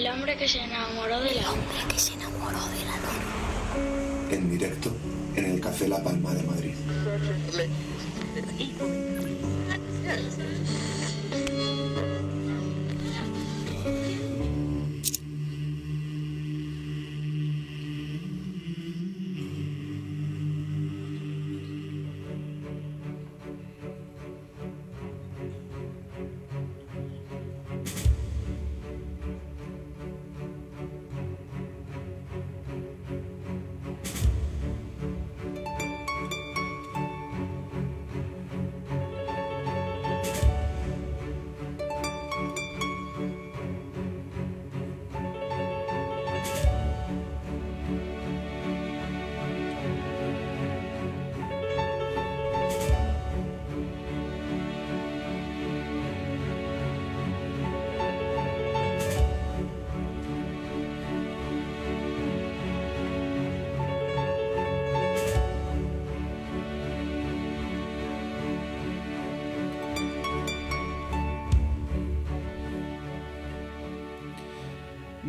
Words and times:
El 0.00 0.06
hombre 0.06 0.34
que 0.34 0.48
se 0.48 0.58
enamoró 0.62 1.20
de 1.20 1.34
la 1.34 1.52
hombre 1.52 1.76
que 1.90 1.98
se 1.98 2.14
enamoró 2.14 2.58
de 2.68 2.84
la 2.86 2.96
luna. 2.96 4.30
En 4.30 4.50
directo 4.50 4.90
en 5.36 5.44
el 5.44 5.60
Café 5.60 5.88
La 5.88 6.02
Palma 6.02 6.32
de 6.32 6.42
Madrid. 6.42 6.74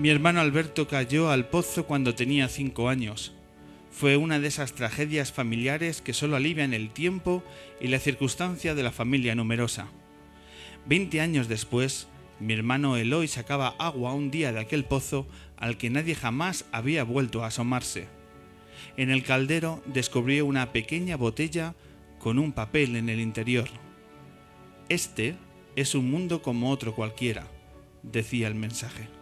Mi 0.02 0.10
hermano 0.10 0.42
Alberto 0.42 0.88
cayó 0.88 1.30
al 1.30 1.48
pozo 1.50 1.86
cuando 1.86 2.16
tenía 2.16 2.48
cinco 2.48 2.90
años. 2.90 3.34
Fue 3.92 4.18
una 4.18 4.40
de 4.40 4.48
esas 4.48 4.74
tragedias 4.74 5.32
familiares 5.32 6.02
que 6.02 6.14
solo 6.14 6.36
alivian 6.36 6.74
el 6.74 6.90
tiempo 6.90 7.44
y 7.80 7.88
la 7.88 8.00
circunstancia 8.00 8.74
de 8.74 8.82
la 8.82 8.92
familia 8.92 9.36
numerosa. 9.36 9.90
Veinte 10.88 11.22
años 11.22 11.48
después, 11.48 12.08
mi 12.40 12.54
hermano 12.54 12.98
Eloy 12.98 13.28
sacaba 13.28 13.76
agua 13.78 14.14
un 14.14 14.32
día 14.32 14.52
de 14.52 14.60
aquel 14.60 14.86
pozo 14.86 15.28
al 15.56 15.78
que 15.78 15.92
nadie 15.92 16.16
jamás 16.16 16.66
había 16.72 17.04
vuelto 17.04 17.44
a 17.44 17.48
asomarse. 17.50 18.08
En 18.98 19.12
el 19.12 19.22
caldero 19.22 19.84
descubrió 19.86 20.48
una 20.48 20.74
pequeña 20.74 21.16
botella 21.16 21.76
con 22.18 22.40
un 22.40 22.54
papel 22.54 22.96
en 22.96 23.08
el 23.08 23.20
interior. 23.20 23.70
Este 24.90 25.36
es 25.76 25.94
un 25.94 26.10
mundo 26.10 26.42
como 26.42 26.72
otro 26.72 26.96
cualquiera, 26.96 27.46
decía 28.02 28.48
el 28.48 28.56
mensaje. 28.56 29.21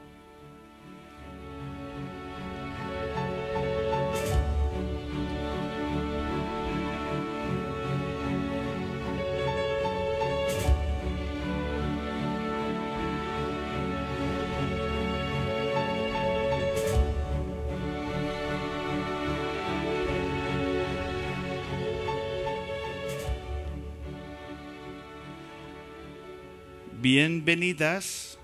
Bienvenidas, 27.11 28.37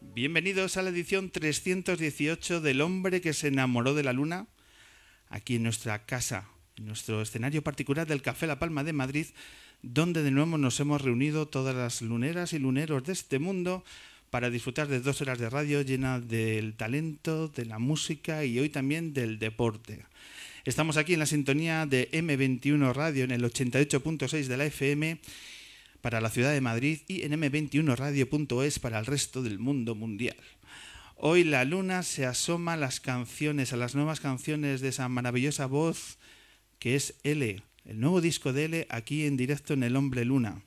bienvenidos 0.00 0.78
a 0.78 0.82
la 0.82 0.88
edición 0.88 1.30
318 1.30 2.62
del 2.62 2.80
hombre 2.80 3.20
que 3.20 3.34
se 3.34 3.48
enamoró 3.48 3.92
de 3.92 4.02
la 4.02 4.14
luna, 4.14 4.46
aquí 5.28 5.56
en 5.56 5.64
nuestra 5.64 6.06
casa, 6.06 6.48
en 6.78 6.86
nuestro 6.86 7.20
escenario 7.20 7.62
particular 7.62 8.06
del 8.06 8.22
Café 8.22 8.46
La 8.46 8.58
Palma 8.58 8.82
de 8.82 8.94
Madrid, 8.94 9.26
donde 9.82 10.22
de 10.22 10.30
nuevo 10.30 10.56
nos 10.56 10.80
hemos 10.80 11.02
reunido 11.02 11.48
todas 11.48 11.76
las 11.76 12.00
luneras 12.00 12.54
y 12.54 12.58
luneros 12.58 13.04
de 13.04 13.12
este 13.12 13.38
mundo 13.38 13.84
para 14.30 14.48
disfrutar 14.48 14.88
de 14.88 15.00
dos 15.00 15.20
horas 15.20 15.38
de 15.38 15.50
radio 15.50 15.82
llenas 15.82 16.26
del 16.26 16.76
talento, 16.76 17.48
de 17.48 17.66
la 17.66 17.78
música 17.78 18.42
y 18.42 18.58
hoy 18.58 18.70
también 18.70 19.12
del 19.12 19.38
deporte. 19.38 20.06
Estamos 20.64 20.96
aquí 20.96 21.12
en 21.12 21.18
la 21.18 21.26
sintonía 21.26 21.84
de 21.84 22.10
M21 22.12 22.90
Radio 22.94 23.24
en 23.24 23.32
el 23.32 23.44
88.6 23.44 24.46
de 24.46 24.56
la 24.56 24.64
FM 24.64 25.20
para 26.00 26.20
la 26.20 26.30
ciudad 26.30 26.52
de 26.52 26.60
Madrid 26.60 27.00
y 27.08 27.22
en 27.22 27.32
m21radio.es 27.32 28.78
para 28.78 28.98
el 28.98 29.06
resto 29.06 29.42
del 29.42 29.58
mundo 29.58 29.94
mundial. 29.94 30.36
Hoy 31.16 31.44
la 31.44 31.64
luna 31.64 32.02
se 32.04 32.26
asoma 32.26 32.74
a 32.74 32.76
las 32.76 33.00
canciones, 33.00 33.72
a 33.72 33.76
las 33.76 33.94
nuevas 33.94 34.20
canciones 34.20 34.80
de 34.80 34.88
esa 34.88 35.08
maravillosa 35.08 35.66
voz 35.66 36.18
que 36.78 36.94
es 36.94 37.14
L, 37.24 37.62
el 37.84 38.00
nuevo 38.00 38.20
disco 38.20 38.52
de 38.52 38.66
L 38.66 38.86
aquí 38.88 39.26
en 39.26 39.36
directo 39.36 39.74
en 39.74 39.82
El 39.82 39.96
Hombre 39.96 40.24
Luna. 40.24 40.62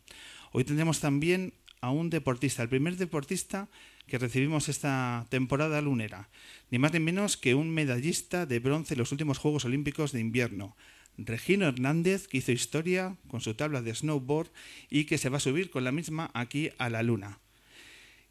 Hoy 0.52 0.66
tendremos 0.66 1.00
también 1.00 1.54
a 1.80 1.90
un 1.90 2.10
deportista, 2.10 2.64
el 2.64 2.70
primer 2.70 2.98
deportista 2.98 3.70
que 4.08 4.18
recibimos 4.18 4.68
esta 4.68 5.26
temporada 5.30 5.82
lunera, 5.82 6.30
ni 6.70 6.80
más 6.80 6.92
ni 6.92 7.00
menos 7.00 7.38
que 7.38 7.56
un 7.56 7.70
medallista 7.70 8.46
de 8.46 8.60
bronce 8.60 8.94
en 8.94 9.00
los 9.00 9.14
últimos 9.14 9.38
Juegos 9.38 9.64
Olímpicos 9.64 10.12
de 10.12 10.20
Invierno, 10.20 10.76
Regino 11.18 11.68
Hernández, 11.68 12.28
que 12.28 12.38
hizo 12.38 12.52
historia 12.52 13.18
con 13.28 13.42
su 13.42 13.54
tabla 13.54 13.82
de 13.82 13.94
snowboard 13.94 14.50
y 14.90 15.06
que 15.06 15.18
se 15.18 15.30
va 15.30 15.38
a 15.38 15.42
subir 15.42 15.70
con 15.70 15.84
la 15.84 15.92
misma 15.92 16.32
aquí 16.34 16.70
a 16.78 16.90
la 16.90 17.04
luna. 17.04 17.40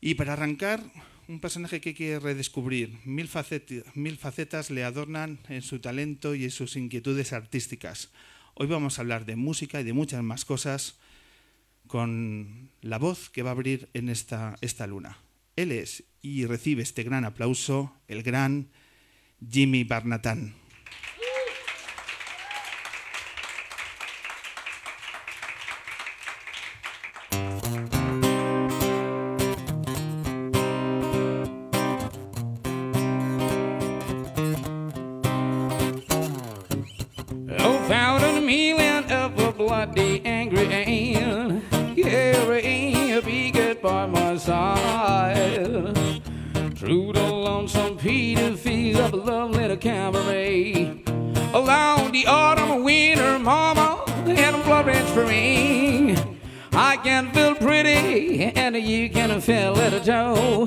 Y 0.00 0.14
para 0.14 0.32
arrancar, 0.32 0.82
un 1.28 1.38
personaje 1.38 1.80
que 1.80 1.94
que 1.94 2.18
redescubrir. 2.18 2.98
Mil, 3.04 3.30
mil 3.94 4.16
facetas 4.16 4.70
le 4.70 4.82
adornan 4.82 5.38
en 5.48 5.62
su 5.62 5.78
talento 5.78 6.34
y 6.34 6.44
en 6.44 6.50
sus 6.50 6.74
inquietudes 6.74 7.32
artísticas. 7.32 8.10
Hoy 8.54 8.66
vamos 8.66 8.98
a 8.98 9.02
hablar 9.02 9.26
de 9.26 9.36
música 9.36 9.80
y 9.80 9.84
de 9.84 9.92
muchas 9.92 10.22
más 10.24 10.44
cosas 10.44 10.98
con 11.86 12.70
la 12.80 12.98
voz 12.98 13.30
que 13.30 13.42
va 13.42 13.50
a 13.50 13.52
abrir 13.52 13.88
en 13.94 14.08
esta, 14.08 14.56
esta 14.60 14.86
luna. 14.86 15.18
Él 15.54 15.70
es 15.70 16.04
y 16.20 16.46
recibe 16.46 16.82
este 16.82 17.02
gran 17.02 17.24
aplauso, 17.24 17.94
el 18.08 18.22
gran 18.22 18.68
Jimmy 19.48 19.84
Barnatán. 19.84 20.54
Feel 57.40 57.54
pretty, 57.54 58.44
and 58.44 58.76
you 58.76 59.08
can 59.08 59.40
feel 59.40 59.72
little 59.72 60.00
Joe. 60.00 60.66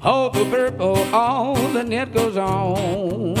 Hope 0.00 0.34
the 0.34 0.44
purple, 0.44 0.96
all 1.14 1.54
the 1.54 1.82
net 1.82 2.12
goes 2.12 2.36
on. 2.36 3.36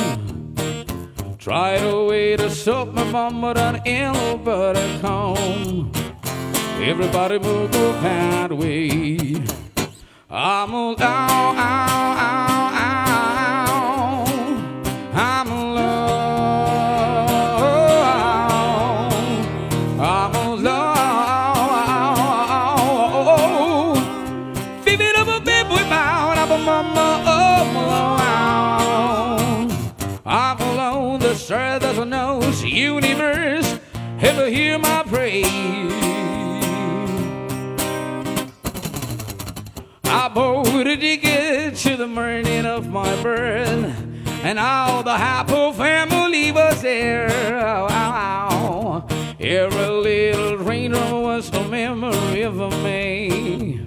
Try 1.38 1.78
to 1.78 2.06
way 2.08 2.36
to 2.36 2.48
soap 2.48 2.94
my 2.94 3.04
with 3.42 3.58
an 3.58 3.82
ill 3.84 4.38
comb. 5.00 5.92
Everybody 6.80 7.38
move 7.38 7.70
go 7.72 7.92
that 8.00 8.50
way. 8.52 9.18
I'm 10.30 10.72
a 10.72 10.92
ow, 10.92 10.96
ow, 11.00 11.56
ow, 11.58 12.76
ow. 12.76 12.79
I 40.90 40.94
you 40.94 41.18
get 41.18 41.76
to 41.76 41.96
the 41.96 42.08
morning 42.08 42.66
of 42.66 42.88
my 42.88 43.22
birth, 43.22 43.94
and 44.42 44.58
all 44.58 45.04
the 45.04 45.16
happy 45.16 45.72
family 45.74 46.50
was 46.50 46.82
there. 46.82 47.30
Ow, 47.30 47.86
ow, 47.88 49.06
ow. 49.06 49.06
Every 49.38 49.86
little 49.86 50.56
raindrop 50.56 51.12
was 51.12 51.48
a 51.50 51.62
memory 51.68 52.42
of 52.42 52.56
me. 52.82 53.86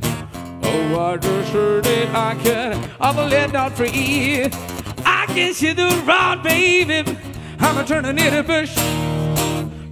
Oh, 0.63 1.11
I 1.11 1.17
just 1.17 1.51
heard 1.51 1.85
I 1.85 2.35
could, 2.41 2.89
I'll 3.01 3.27
let 3.27 3.53
out 3.53 3.73
free. 3.73 4.45
I 5.05 5.25
can 5.27 5.53
see 5.53 5.73
the 5.73 5.89
road, 6.07 6.41
baby. 6.41 7.17
I'm 7.59 7.79
a 7.79 7.83
turning 7.83 8.17
it 8.17 8.33
a 8.33 8.43
bush. 8.43 8.77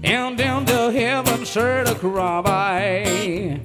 And 0.02 0.38
down 0.38 0.66
to 0.68 0.92
heaven, 0.92 1.46
sir, 1.46 1.84
to 1.84 1.94
cry. 1.94 3.60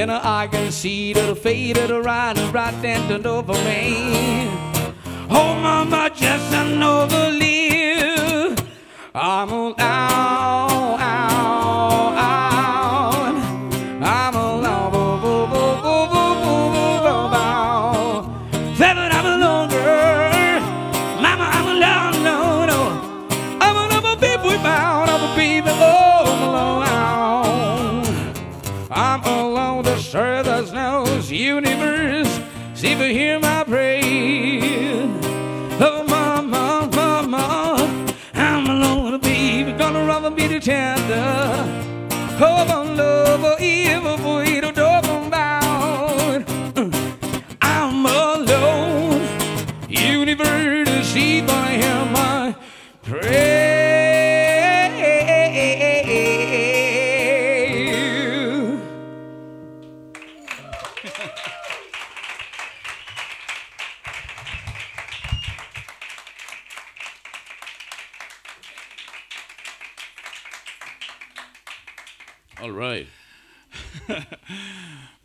And 0.00 0.12
I 0.12 0.46
can 0.46 0.70
see 0.70 1.12
the 1.12 1.34
faded 1.34 1.90
riding 1.90 2.52
right 2.52 2.80
down 2.80 3.26
over 3.26 3.52
me. 3.64 4.46
Oh, 5.28 5.58
mama, 5.60 6.08
just 6.14 6.54
an 6.54 6.78
overlive. 6.78 8.64
I'm 9.12 9.52
all 9.52 9.74
out, 9.76 10.17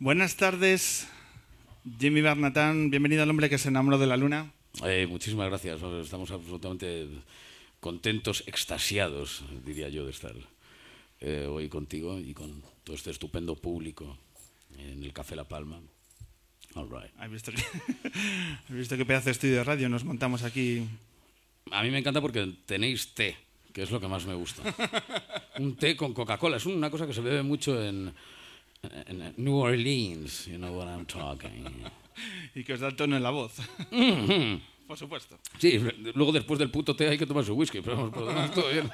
Buenas 0.04 0.36
tardes, 0.36 1.08
Jimmy 1.98 2.20
Barnatán. 2.20 2.90
Bienvenido 2.90 3.22
al 3.22 3.30
hombre 3.30 3.48
que 3.48 3.56
se 3.56 3.70
enamoró 3.70 3.96
de 3.96 4.06
la 4.06 4.18
luna. 4.18 4.52
Eh, 4.84 5.06
muchísimas 5.08 5.48
gracias. 5.48 5.80
Estamos 5.82 6.30
absolutamente 6.30 7.08
contentos, 7.80 8.44
extasiados, 8.46 9.42
diría 9.64 9.88
yo, 9.88 10.04
de 10.04 10.10
estar 10.10 10.34
eh, 11.20 11.48
hoy 11.50 11.70
contigo 11.70 12.20
y 12.20 12.34
con 12.34 12.62
todo 12.84 12.94
este 12.94 13.12
estupendo 13.12 13.56
público 13.56 14.18
en 14.76 15.02
el 15.02 15.14
Café 15.14 15.36
La 15.36 15.44
Palma. 15.44 15.80
All 16.74 16.90
right. 16.90 17.10
¿Has 17.16 17.30
visto, 17.30 17.50
que, 17.50 17.62
has 18.68 18.76
visto 18.76 18.98
qué 18.98 19.06
pedazo 19.06 19.24
de 19.24 19.32
estudio 19.32 19.54
de 19.54 19.64
radio 19.64 19.88
nos 19.88 20.04
montamos 20.04 20.42
aquí? 20.42 20.86
A 21.70 21.82
mí 21.82 21.90
me 21.90 21.96
encanta 21.96 22.20
porque 22.20 22.52
tenéis 22.66 23.14
té, 23.14 23.38
que 23.72 23.84
es 23.84 23.90
lo 23.90 24.00
que 24.00 24.08
más 24.08 24.26
me 24.26 24.34
gusta. 24.34 24.64
Un 25.60 25.76
té 25.76 25.96
con 25.96 26.12
Coca-Cola. 26.12 26.58
Es 26.58 26.66
una 26.66 26.90
cosa 26.90 27.06
que 27.06 27.14
se 27.14 27.22
bebe 27.22 27.42
mucho 27.42 27.82
en, 27.82 28.08
en 28.08 28.12
New 29.36 29.56
Orleans. 29.56 30.46
You 30.46 30.58
know 30.58 30.76
what 30.76 30.88
I'm 30.88 31.06
talking. 31.06 31.64
Y 32.54 32.62
que 32.62 32.74
os 32.74 32.80
da 32.80 32.86
el 32.86 32.94
tono 32.94 33.16
en 33.16 33.24
la 33.24 33.30
voz. 33.30 33.54
Por 34.86 34.96
supuesto. 34.96 35.36
Sí, 35.58 35.80
luego 36.14 36.30
después 36.30 36.60
del 36.60 36.70
puto 36.70 36.94
té 36.94 37.08
hay 37.08 37.18
que 37.18 37.26
tomar 37.26 37.44
su 37.44 37.54
whisky, 37.54 37.80
pero 37.80 37.96
vamos, 37.96 38.12
por 38.12 38.26
demás, 38.28 38.54
todo 38.54 38.70
bien. 38.70 38.88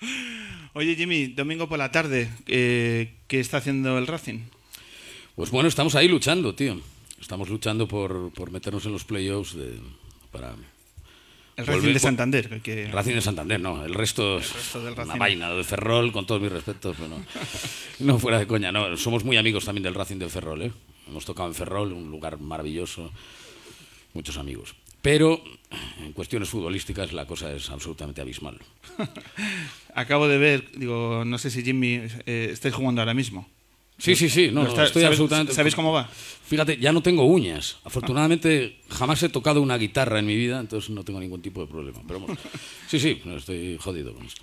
Oye, 0.74 0.94
Jimmy, 0.94 1.26
domingo 1.28 1.68
por 1.68 1.78
la 1.78 1.90
tarde, 1.90 2.30
eh, 2.46 3.16
¿qué 3.26 3.40
está 3.40 3.56
haciendo 3.56 3.98
el 3.98 4.06
Racing? 4.06 4.40
Pues 5.34 5.50
bueno, 5.50 5.68
estamos 5.68 5.96
ahí 5.96 6.06
luchando, 6.06 6.54
tío. 6.54 6.80
Estamos 7.20 7.48
luchando 7.48 7.88
por, 7.88 8.32
por 8.32 8.50
meternos 8.50 8.86
en 8.86 8.92
los 8.92 9.04
playoffs 9.04 9.54
de, 9.54 9.78
para... 10.30 10.54
El 11.60 11.66
Racing 11.66 11.92
de 11.92 11.98
Santander. 11.98 12.60
Que... 12.62 12.88
Racing 12.90 13.14
de 13.14 13.20
Santander, 13.20 13.60
no. 13.60 13.84
El 13.84 13.94
resto 13.94 14.38
es 14.38 14.52
resto 14.52 14.82
del 14.82 14.98
una 14.98 15.16
vaina. 15.16 15.50
De 15.50 15.64
Ferrol, 15.64 16.12
con 16.12 16.26
todos 16.26 16.40
mis 16.40 16.50
respetos, 16.50 16.96
pero 16.96 17.08
no. 17.08 17.24
No, 18.00 18.18
fuera 18.18 18.38
de 18.38 18.46
coña, 18.46 18.72
no. 18.72 18.96
Somos 18.96 19.24
muy 19.24 19.36
amigos 19.36 19.64
también 19.64 19.82
del 19.82 19.94
Racing 19.94 20.18
de 20.18 20.28
Ferrol, 20.28 20.62
¿eh? 20.62 20.72
Hemos 21.08 21.24
tocado 21.24 21.48
en 21.48 21.54
Ferrol, 21.54 21.92
un 21.92 22.10
lugar 22.10 22.38
maravilloso. 22.38 23.10
Muchos 24.14 24.38
amigos. 24.38 24.74
Pero 25.02 25.42
en 26.04 26.12
cuestiones 26.12 26.48
futbolísticas 26.48 27.12
la 27.12 27.26
cosa 27.26 27.52
es 27.52 27.70
absolutamente 27.70 28.20
abismal. 28.20 28.58
Acabo 29.94 30.28
de 30.28 30.38
ver, 30.38 30.70
digo, 30.76 31.24
no 31.24 31.38
sé 31.38 31.50
si 31.50 31.62
Jimmy 31.62 32.02
eh, 32.26 32.48
estáis 32.52 32.74
jugando 32.74 33.00
ahora 33.00 33.14
mismo. 33.14 33.48
Sí, 34.00 34.16
sí, 34.16 34.28
sí. 34.28 34.46
No, 34.48 34.60
¿Lo 34.60 34.62
no, 34.64 34.68
está- 34.70 34.84
estoy 34.84 35.02
sabes- 35.02 35.14
absolutamente... 35.14 35.52
¿Sabéis 35.54 35.74
cómo 35.74 35.92
va? 35.92 36.08
Fíjate, 36.46 36.78
ya 36.78 36.90
no 36.92 37.02
tengo 37.02 37.24
uñas. 37.24 37.76
Afortunadamente 37.84 38.80
jamás 38.88 39.22
he 39.22 39.28
tocado 39.28 39.60
una 39.62 39.76
guitarra 39.76 40.18
en 40.18 40.26
mi 40.26 40.34
vida, 40.36 40.58
entonces 40.58 40.90
no 40.90 41.04
tengo 41.04 41.20
ningún 41.20 41.42
tipo 41.42 41.60
de 41.60 41.66
problema. 41.66 41.98
Pero 42.06 42.20
vamos, 42.20 42.38
sí, 42.88 42.98
sí, 42.98 43.20
no, 43.24 43.36
estoy 43.36 43.78
jodido 43.80 44.14
con 44.14 44.26
esto. 44.26 44.42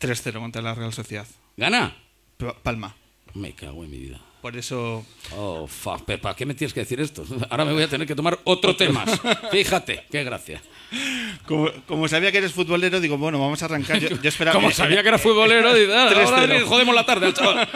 3-0 0.00 0.38
contra 0.38 0.62
la 0.62 0.74
Real 0.74 0.92
Sociedad. 0.92 1.26
¿Gana? 1.56 1.96
Pa- 2.36 2.54
Palma. 2.62 2.94
Me 3.34 3.52
cago 3.54 3.82
en 3.84 3.90
mi 3.90 3.98
vida. 3.98 4.20
Por 4.40 4.56
eso 4.56 5.04
Oh, 5.36 5.66
fuck, 5.66 6.04
¿para 6.20 6.36
qué 6.36 6.46
me 6.46 6.54
tienes 6.54 6.72
que 6.72 6.80
decir 6.80 7.00
esto? 7.00 7.24
Ahora 7.50 7.64
me 7.64 7.72
voy 7.72 7.82
a 7.82 7.88
tener 7.88 8.06
que 8.06 8.14
tomar 8.14 8.38
otro 8.44 8.76
más. 8.92 9.20
Fíjate, 9.50 10.04
qué 10.10 10.22
gracia. 10.22 10.62
Como, 11.46 11.70
como 11.86 12.06
sabía 12.08 12.30
que 12.30 12.38
eres 12.38 12.52
futbolero, 12.52 13.00
digo, 13.00 13.18
bueno, 13.18 13.40
vamos 13.40 13.60
a 13.62 13.64
arrancar. 13.64 13.98
Yo, 13.98 14.10
yo 14.10 14.16
esperaba, 14.28 14.54
Como 14.54 14.70
sabía 14.70 15.02
que 15.02 15.08
era 15.08 15.18
futbolero, 15.18 15.74
dice, 15.74 15.92
"Ah, 15.92 16.04
ahora 16.04 16.44
3-0. 16.44 16.46
le 16.46 16.60
jodemos 16.62 16.94
la 16.94 17.04
tarde 17.04 17.26
al 17.26 17.34
chaval. 17.34 17.68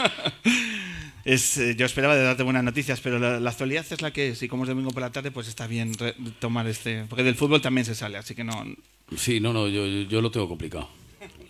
Es, 1.24 1.58
eh, 1.58 1.75
yo 1.76 1.87
esperaba 1.87 2.16
de 2.16 2.23
darte 2.23 2.42
buenas 2.42 2.64
noticias, 2.64 3.00
pero 3.00 3.18
la, 3.18 3.38
la 3.40 3.50
actualidad 3.50 3.87
es 3.90 4.02
la 4.02 4.12
que 4.12 4.28
es. 4.30 4.42
Y 4.42 4.49
como 4.49 4.64
es 4.64 4.68
domingo 4.68 4.90
por 4.90 5.02
la 5.02 5.11
tarde, 5.12 5.30
pues 5.30 5.49
está 5.49 5.66
bien 5.66 5.94
re- 5.94 6.14
tomar 6.40 6.66
este. 6.66 7.04
Porque 7.08 7.23
del 7.23 7.35
fútbol 7.35 7.61
también 7.61 7.85
se 7.85 7.94
sale, 7.94 8.18
así 8.18 8.35
que 8.35 8.44
no. 8.44 8.64
Sí, 9.16 9.40
no, 9.40 9.52
no, 9.52 9.68
yo, 9.68 9.87
yo- 9.87 10.08
yo 10.08 10.20
lo 10.20 10.30
tengo 10.30 10.49
complicado. 10.49 10.88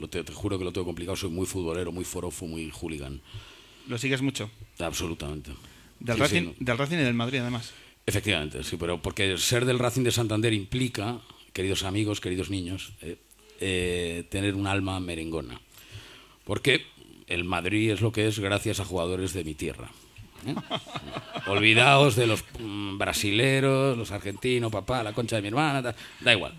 Lo 0.01 0.09
te, 0.09 0.23
te 0.25 0.33
juro 0.33 0.59
que 0.59 0.65
lo 0.65 0.73
tengo 0.73 0.85
complicado. 0.85 1.17
Soy 1.17 1.31
muy 1.31 1.47
futbolero, 1.47 1.93
muy 1.93 2.05
forofo, 2.05 2.47
muy 2.47 2.71
hooligan. 2.71 3.21
Lo 3.89 3.99
sigues 3.99 4.21
mucho. 4.23 4.51
Absolutamente. 4.79 5.53
Del, 6.01 6.17
Sí, 6.17 6.21
Racing, 6.23 6.41
sí, 6.43 6.47
no. 6.47 6.55
del 6.67 6.79
Racing 6.79 6.97
y 6.97 7.03
del 7.03 7.15
Madrid, 7.15 7.39
además. 7.41 7.73
Efectivamente, 8.05 8.65
sí, 8.65 8.77
pero 8.77 9.01
porque 9.01 9.39
ser 9.39 9.65
del 9.65 9.79
Racing 9.79 10.03
de 10.03 10.11
Santander 10.11 10.53
implica, 10.53 11.21
queridos 11.53 11.85
amigos, 11.85 12.21
queridos 12.21 12.51
niños, 12.51 12.93
eh, 13.01 13.17
eh, 13.61 14.25
tener 14.29 14.57
un 14.57 14.67
alma 14.67 14.99
merengona. 14.99 15.61
Porque 16.45 16.83
el 17.33 17.45
Madrid 17.45 17.91
es 17.91 18.01
lo 18.01 18.13
que 18.13 18.29
es 18.29 18.39
gracias 18.39 18.79
a 18.81 18.85
jugadores 18.85 19.33
de 19.33 19.43
mi 19.43 19.55
tierra. 19.55 19.91
¿eh? 20.47 20.55
Olvidaos 21.47 22.15
de 22.15 22.27
los 22.27 22.45
mm, 22.59 22.99
brasileros, 22.99 23.97
los 23.97 24.11
argentinos, 24.11 24.71
papá, 24.71 25.03
la 25.03 25.15
concha 25.15 25.37
de 25.37 25.43
mi 25.43 25.49
hermana, 25.49 25.81
da, 25.83 25.95
da 26.21 26.33
igual. 26.33 26.55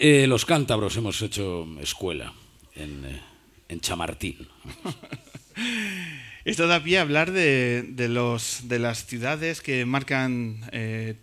Eh, 0.00 0.28
los 0.28 0.44
cántabros 0.44 0.96
hemos 0.96 1.20
hecho 1.22 1.66
escuela 1.80 2.32
en, 2.76 3.04
eh, 3.04 3.80
Chamartín. 3.80 4.46
Esto 6.44 6.68
da 6.68 6.84
pie 6.84 6.98
a 6.98 7.02
hablar 7.02 7.32
de, 7.32 7.82
de 7.82 8.78
las 8.78 9.06
ciudades 9.06 9.60
que 9.60 9.84
marcan 9.84 10.60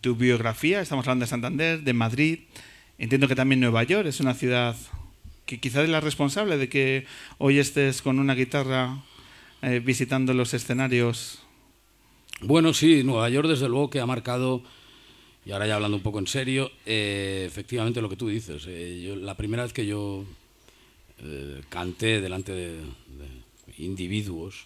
tu 0.01 0.17
biografía. 0.17 0.81
Estamos 0.81 1.07
hablando 1.07 1.23
de 1.23 1.29
Santander, 1.29 1.81
de 1.83 1.93
Madrid. 1.93 2.39
Entiendo 2.97 3.29
que 3.29 3.35
también 3.35 3.61
Nueva 3.61 3.83
York 3.83 4.07
es 4.07 4.19
una 4.19 4.33
ciudad 4.33 4.75
que 5.45 5.59
quizás 5.59 5.83
es 5.83 5.89
la 5.89 6.01
responsable 6.01 6.57
de 6.57 6.69
que 6.69 7.05
hoy 7.37 7.59
estés 7.59 8.01
con 8.01 8.19
una 8.19 8.33
guitarra 8.35 9.03
eh, 9.61 9.79
visitando 9.83 10.33
los 10.33 10.53
escenarios. 10.53 11.39
Bueno, 12.41 12.73
sí, 12.73 13.03
Nueva 13.03 13.29
York 13.29 13.47
desde 13.47 13.69
luego 13.69 13.89
que 13.89 13.99
ha 13.99 14.05
marcado, 14.05 14.63
y 15.45 15.51
ahora 15.51 15.67
ya 15.67 15.75
hablando 15.75 15.97
un 15.97 16.03
poco 16.03 16.19
en 16.19 16.27
serio, 16.27 16.71
eh, 16.85 17.43
efectivamente 17.47 18.01
lo 18.01 18.09
que 18.09 18.15
tú 18.17 18.27
dices. 18.27 18.65
eh, 18.67 19.03
yo- 19.05 19.15
la 19.15 19.35
primera 19.37 19.63
vez 19.63 19.73
que 19.73 19.85
yo 19.85 20.25
canté 21.69 22.19
delante 22.19 22.51
de, 22.51 22.71
de 22.81 23.83
individuos 23.83 24.65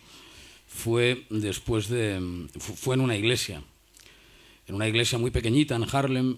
fue 0.68 1.24
después 1.30 1.88
de... 1.90 2.48
fu- 2.58 2.74
fue 2.76 2.96
en 2.96 3.02
una 3.02 3.16
iglesia, 3.16 3.62
en 4.68 4.76
una 4.76 4.88
iglesia 4.88 5.18
muy 5.20 5.30
pequeñita 5.32 5.76
en 5.76 5.86
Harlem, 5.92 6.38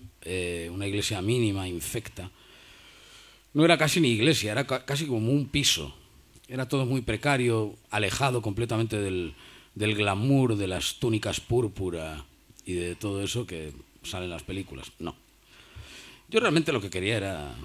una 0.71 0.87
iglesia 0.87 1.21
mínima, 1.21 1.67
infecta. 1.67 2.29
No 3.53 3.65
era 3.65 3.77
casi 3.77 3.99
ni 3.99 4.09
iglesia, 4.09 4.51
era 4.51 4.65
ca- 4.65 4.85
casi 4.85 5.05
como 5.07 5.31
un 5.31 5.47
piso. 5.47 5.93
Era 6.47 6.67
todo 6.67 6.85
muy 6.85 7.01
precario, 7.01 7.75
alejado 7.89 8.41
completamente 8.41 8.97
del, 8.97 9.33
del 9.75 9.95
glamour 9.95 10.55
de 10.55 10.67
las 10.67 10.95
túnicas 10.99 11.39
púrpura 11.39 12.25
y 12.65 12.73
de 12.73 12.95
todo 12.95 13.23
eso 13.23 13.45
que 13.45 13.73
salen 14.03 14.29
las 14.29 14.43
películas. 14.43 14.91
No. 14.99 15.15
Yo 16.29 16.39
realmente 16.39 16.71
lo 16.71 16.81
que 16.81 16.89
quería 16.89 17.17
era. 17.17 17.55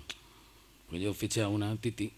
Pues 0.89 1.03
yo 1.03 1.15
fiché 1.15 1.43
a 1.43 1.49
una 1.49 1.75
Titi. 1.77 2.13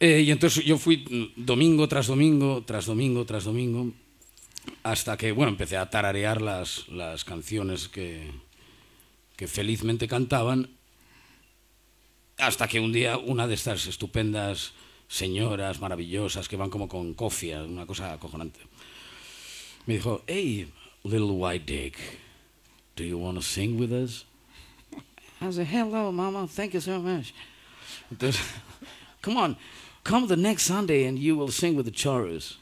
Eh, 0.00 0.22
y 0.22 0.30
entonces 0.30 0.64
yo 0.64 0.76
fui 0.76 1.32
domingo 1.36 1.88
tras 1.88 2.08
domingo, 2.08 2.62
tras 2.66 2.86
domingo, 2.86 3.24
tras 3.24 3.44
domingo, 3.44 3.92
hasta 4.82 5.16
que, 5.16 5.32
bueno, 5.32 5.50
empecé 5.52 5.76
a 5.76 5.88
tararear 5.88 6.42
las, 6.42 6.88
las 6.88 7.24
canciones 7.24 7.88
que, 7.88 8.30
que 9.36 9.46
felizmente 9.46 10.08
cantaban, 10.08 10.68
hasta 12.38 12.68
que 12.68 12.80
un 12.80 12.92
día 12.92 13.18
una 13.18 13.46
de 13.46 13.54
estas 13.54 13.86
estupendas 13.86 14.72
señoras 15.08 15.80
maravillosas 15.80 16.48
que 16.48 16.56
van 16.56 16.70
como 16.70 16.88
con 16.88 17.14
cofia, 17.14 17.62
una 17.62 17.86
cosa 17.86 18.12
acojonante, 18.12 18.60
me 19.86 19.94
dijo, 19.94 20.22
hey, 20.26 20.70
little 21.04 21.32
white 21.32 21.64
dick, 21.66 21.96
do 22.96 23.04
you 23.04 23.18
want 23.18 23.36
to 23.36 23.42
sing 23.42 23.78
with 23.78 23.92
us? 23.92 24.24
I 25.40 25.50
said, 25.50 25.66
hello, 25.66 26.10
mama, 26.10 26.48
thank 26.48 26.72
you 26.72 26.80
so 26.80 26.98
much. 27.00 27.34
Entonces, 28.10 28.40
come 29.22 29.36
on, 29.36 29.56
come 30.02 30.26
the 30.26 30.36
next 30.36 30.64
Sunday 30.64 31.06
and 31.06 31.18
you 31.18 31.36
will 31.36 31.50
sing 31.50 31.76
with 31.76 31.84
the 31.84 31.92
chorus. 31.92 32.58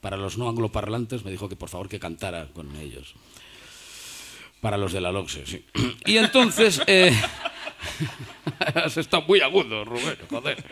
Para 0.00 0.16
los 0.16 0.38
no 0.38 0.48
angloparlantes 0.48 1.24
me 1.24 1.30
dijo 1.30 1.48
que 1.48 1.56
por 1.56 1.68
favor 1.68 1.88
que 1.88 1.98
cantara 1.98 2.48
con 2.54 2.76
ellos. 2.76 3.14
Para 4.60 4.76
los 4.76 4.92
de 4.92 5.00
la 5.00 5.10
LOXE, 5.10 5.46
sí. 5.46 5.64
Y 6.06 6.18
entonces... 6.18 6.80
Eh, 6.86 7.12
has 8.74 8.96
estado 8.96 9.24
muy 9.26 9.40
agudo, 9.40 9.84
Rubén, 9.84 10.16
joder. 10.28 10.64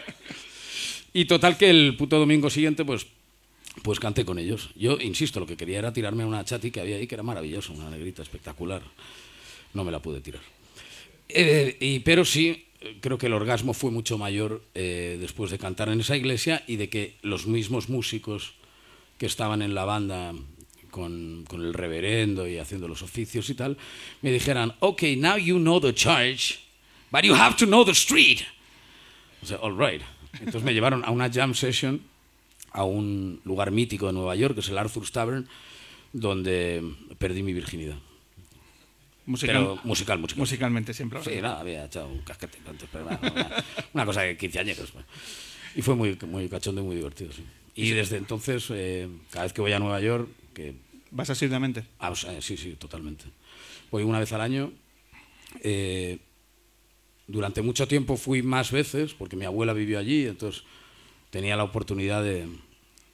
Y 1.13 1.25
total 1.25 1.57
que 1.57 1.71
el 1.71 1.97
puto 1.97 2.19
domingo 2.19 2.51
siguiente, 2.51 2.85
pues, 2.85 3.07
pues 3.83 3.99
canté 3.99 4.25
con 4.25 4.39
ellos. 4.39 4.71
Yo, 4.77 4.99
insisto, 5.01 5.41
lo 5.41 5.47
que 5.47 5.57
quería 5.57 5.79
era 5.79 5.93
tirarme 5.93 6.25
a 6.25 6.27
una 6.27 6.45
chati 6.45 6.71
que 6.71 6.81
había 6.81 6.97
ahí, 6.97 7.07
que 7.07 7.15
era 7.15 7.23
maravillosa, 7.23 7.73
una 7.73 7.91
negrita 7.91 8.23
espectacular. 8.23 8.83
No 9.73 9.85
me 9.85 9.93
la 9.93 10.01
pude 10.01 10.21
tirar. 10.21 10.43
Eh, 11.29 11.77
y, 11.81 12.01
pero 12.01 12.25
sí, 12.25 12.67
creo 13.01 13.19
que 13.19 13.27
el 13.27 13.33
orgasmo 13.33 13.75
fue 13.75 13.91
mucho 13.91 14.19
mayor 14.19 14.63
eh, 14.75 15.17
después 15.21 15.51
de 15.51 15.59
cantar 15.59 15.89
en 15.89 16.01
esa 16.01 16.17
iglesia 16.17 16.63
y 16.67 16.77
de 16.77 16.89
que 16.89 17.17
los 17.23 17.47
mismos 17.47 17.89
músicos 17.89 18.55
que 19.19 19.27
estaban 19.27 19.63
en 19.63 19.75
la 19.75 19.85
banda 19.85 20.35
con, 20.91 21.45
con, 21.49 21.63
el 21.63 21.75
reverendo 21.75 22.47
y 22.47 22.59
haciendo 22.59 22.89
los 22.89 23.03
oficios 23.03 23.49
y 23.51 23.55
tal, 23.55 23.77
me 24.23 24.33
dijeran, 24.33 24.75
ok, 24.81 25.03
now 25.17 25.37
you 25.37 25.59
know 25.59 25.81
the 25.81 25.95
church, 25.95 26.59
but 27.11 27.25
you 27.25 27.35
have 27.35 27.57
to 27.57 27.67
know 27.67 27.85
the 27.85 27.93
street. 27.93 28.43
O 29.43 29.47
sea, 29.47 29.59
all 29.59 29.77
right. 29.77 30.03
Entonces 30.35 30.63
me 30.63 30.73
llevaron 30.75 31.05
a 31.05 31.11
una 31.11 31.31
jam 31.31 31.55
session 31.55 32.03
a 32.73 32.85
un 32.85 33.41
lugar 33.45 33.71
mítico 33.71 34.07
de 34.07 34.13
Nueva 34.13 34.37
York, 34.37 34.55
que 34.55 34.61
es 34.61 34.69
el 34.69 34.77
Arthur's 34.79 35.11
Tavern, 35.13 35.49
donde 36.13 36.83
perdí 37.19 37.43
mi 37.43 37.53
virginidad. 37.53 37.97
Musical, 39.25 39.57
Pero 39.57 39.81
musical, 39.83 40.19
musical. 40.19 40.39
musicalmente 40.41 40.95
siempre. 40.95 41.21
Sí, 41.25 41.41
nada, 41.41 41.61
había 41.61 41.87
echado 41.87 42.07
un 42.09 42.21
casquete 42.21 42.59
antes, 42.69 42.89
pero 42.93 43.07
nada, 43.07 43.19
una, 43.23 43.65
una 43.95 44.07
cosa 44.07 44.23
de 44.23 44.37
15 44.37 44.59
años. 44.61 44.79
Pues. 44.93 45.05
Y 45.75 45.83
fue 45.83 45.97
muy, 45.97 46.17
muy 46.27 46.49
cachondo 46.49 46.81
y 46.81 46.85
muy 46.85 46.97
divertido, 46.97 47.33
sí. 47.33 47.45
Y 47.75 47.91
desde 47.91 48.17
entonces, 48.17 48.67
eh, 48.71 49.09
cada 49.31 49.45
vez 49.45 49.53
que 49.53 49.61
voy 49.61 49.73
a 49.73 49.79
Nueva 49.79 50.01
York, 50.01 50.29
que... 50.55 50.75
¿Vas 51.11 51.29
asiduamente? 51.31 51.85
Ah, 51.99 52.11
o 52.11 52.17
sea, 52.17 52.41
sí, 52.41 52.57
sí, 52.57 52.73
totalmente. 52.79 53.25
Voy 53.91 54.03
una 54.03 54.19
vez 54.19 54.33
al 54.33 54.41
año. 54.41 54.73
Eh, 55.63 56.19
durante 57.27 57.63
mucho 57.63 57.89
tiempo 57.89 58.17
fui 58.17 58.43
más 58.43 58.71
veces, 58.71 59.15
porque 59.15 59.37
mi 59.37 59.45
abuela 59.45 59.73
vivió 59.73 59.99
allí, 59.99 60.27
entonces 60.27 60.63
tenía 61.31 61.57
la 61.57 61.65
oportunidad 61.65 62.23
de... 62.23 62.49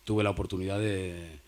Tuve 0.04 0.25
la 0.25 0.31
oportunidad 0.31 0.81
de, 0.81 1.38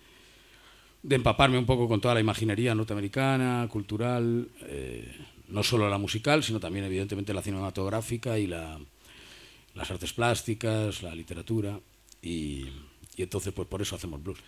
de 1.02 1.16
empaparme 1.16 1.58
un 1.58 1.66
poco 1.66 1.88
con 1.88 2.00
toda 2.00 2.14
la 2.14 2.20
imaginería 2.20 2.74
norteamericana, 2.74 3.66
cultural, 3.68 4.48
eh, 4.62 5.12
no 5.48 5.62
solo 5.64 5.90
la 5.90 5.98
musical, 5.98 6.44
sino 6.44 6.60
también 6.60 6.84
evidentemente 6.84 7.34
la 7.34 7.42
cinematográfica 7.42 8.38
y 8.38 8.46
la, 8.46 8.78
las 9.74 9.90
artes 9.90 10.12
plásticas, 10.12 11.02
la 11.02 11.14
literatura, 11.14 11.80
y, 12.22 12.66
y 13.16 13.22
entonces 13.22 13.52
pues 13.52 13.66
por 13.68 13.82
eso 13.82 13.96
hacemos 13.96 14.22
blues. 14.22 14.38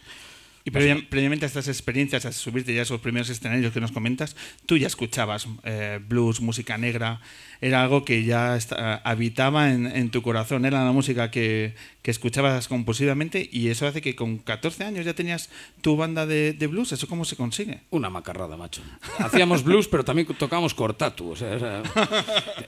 Y 0.67 0.73
previa, 0.73 0.99
previamente 1.09 1.45
a 1.45 1.47
estas 1.47 1.69
experiencias, 1.69 2.25
a 2.27 2.33
subirte 2.33 2.75
ya 2.75 2.81
a 2.81 2.83
esos 2.83 3.01
primeros 3.01 3.31
escenarios 3.31 3.73
que 3.73 3.81
nos 3.81 3.93
comentas, 3.93 4.35
tú 4.67 4.77
ya 4.77 4.89
escuchabas 4.89 5.47
eh, 5.63 6.01
blues, 6.05 6.41
música 6.41 6.77
negra, 6.77 7.21
era 7.61 7.85
algo 7.85 8.05
que 8.05 8.25
ya 8.25 8.57
está, 8.57 8.97
habitaba 8.97 9.71
en, 9.71 9.87
en, 9.87 10.11
tu 10.11 10.23
corazón, 10.23 10.65
era 10.65 10.85
la 10.85 10.91
música 10.91 11.31
que, 11.31 11.77
que, 12.03 12.11
escuchabas 12.11 12.67
compulsivamente 12.67 13.49
y 13.53 13.69
eso 13.69 13.87
hace 13.87 14.03
que 14.03 14.17
con 14.17 14.39
14 14.39 14.83
años 14.83 15.05
ya 15.07 15.15
tenías 15.15 15.51
tu 15.83 15.97
banda 15.97 16.27
de, 16.27 16.53
de, 16.53 16.67
blues, 16.67 16.91
¿eso 16.91 17.07
cómo 17.07 17.25
se 17.25 17.37
consigue? 17.37 17.83
Una 17.91 18.11
macarrada, 18.11 18.57
macho. 18.57 18.83
Hacíamos 19.19 19.63
blues, 19.63 19.87
pero 19.87 20.05
también 20.05 20.27
tocábamos 20.37 20.75
cortatu, 20.75 21.31
o 21.31 21.37
sea, 21.37 21.55
era, 21.55 21.83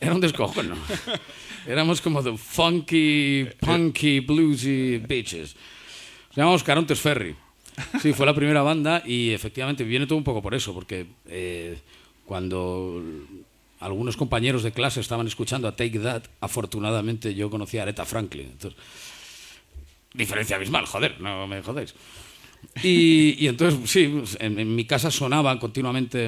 era 0.00 0.14
un 0.14 0.21
descojono. 0.21 0.76
Éramos 1.67 2.00
como 2.00 2.23
the 2.23 2.38
funky, 2.38 3.49
punky, 3.59 4.21
bluesy 4.21 4.99
bitches. 4.99 5.57
Nos 6.28 6.37
llamamos 6.37 6.62
Carontes 6.62 7.00
Ferry. 7.00 7.35
Sí, 8.02 8.12
fue 8.12 8.26
la 8.26 8.35
primera 8.35 8.62
banda 8.62 9.02
y 9.04 9.30
efectivamente 9.30 9.85
viene 9.85 10.06
todo 10.06 10.18
un 10.18 10.25
poco 10.25 10.42
por 10.42 10.54
eso, 10.54 10.75
porque 10.75 11.06
eh, 11.26 11.78
cuando 12.25 13.02
algunos 13.80 14.16
compañeros 14.16 14.62
de 14.62 14.73
clase 14.73 15.00
estaban 15.00 15.26
escuchando 15.26 15.68
a 15.68 15.76
Take 15.76 15.99
That, 16.00 16.25
afortunadamente 16.40 17.35
yo 17.35 17.50
conocí 17.50 17.78
a 17.78 17.82
Aretha 17.82 18.04
Franklin. 18.04 18.49
Entonces, 18.52 18.78
diferencia 20.14 20.56
abismal, 20.56 20.87
joder, 20.87 21.20
no 21.20 21.47
me 21.47 21.62
jodéis. 21.62 21.94
Y, 22.82 23.37
y 23.38 23.49
entonces, 23.49 23.88
sí, 23.88 24.23
en, 24.40 24.58
en, 24.58 24.75
mi 24.75 24.85
casa 24.85 25.11
sonaba 25.11 25.58
continuamente 25.61 26.25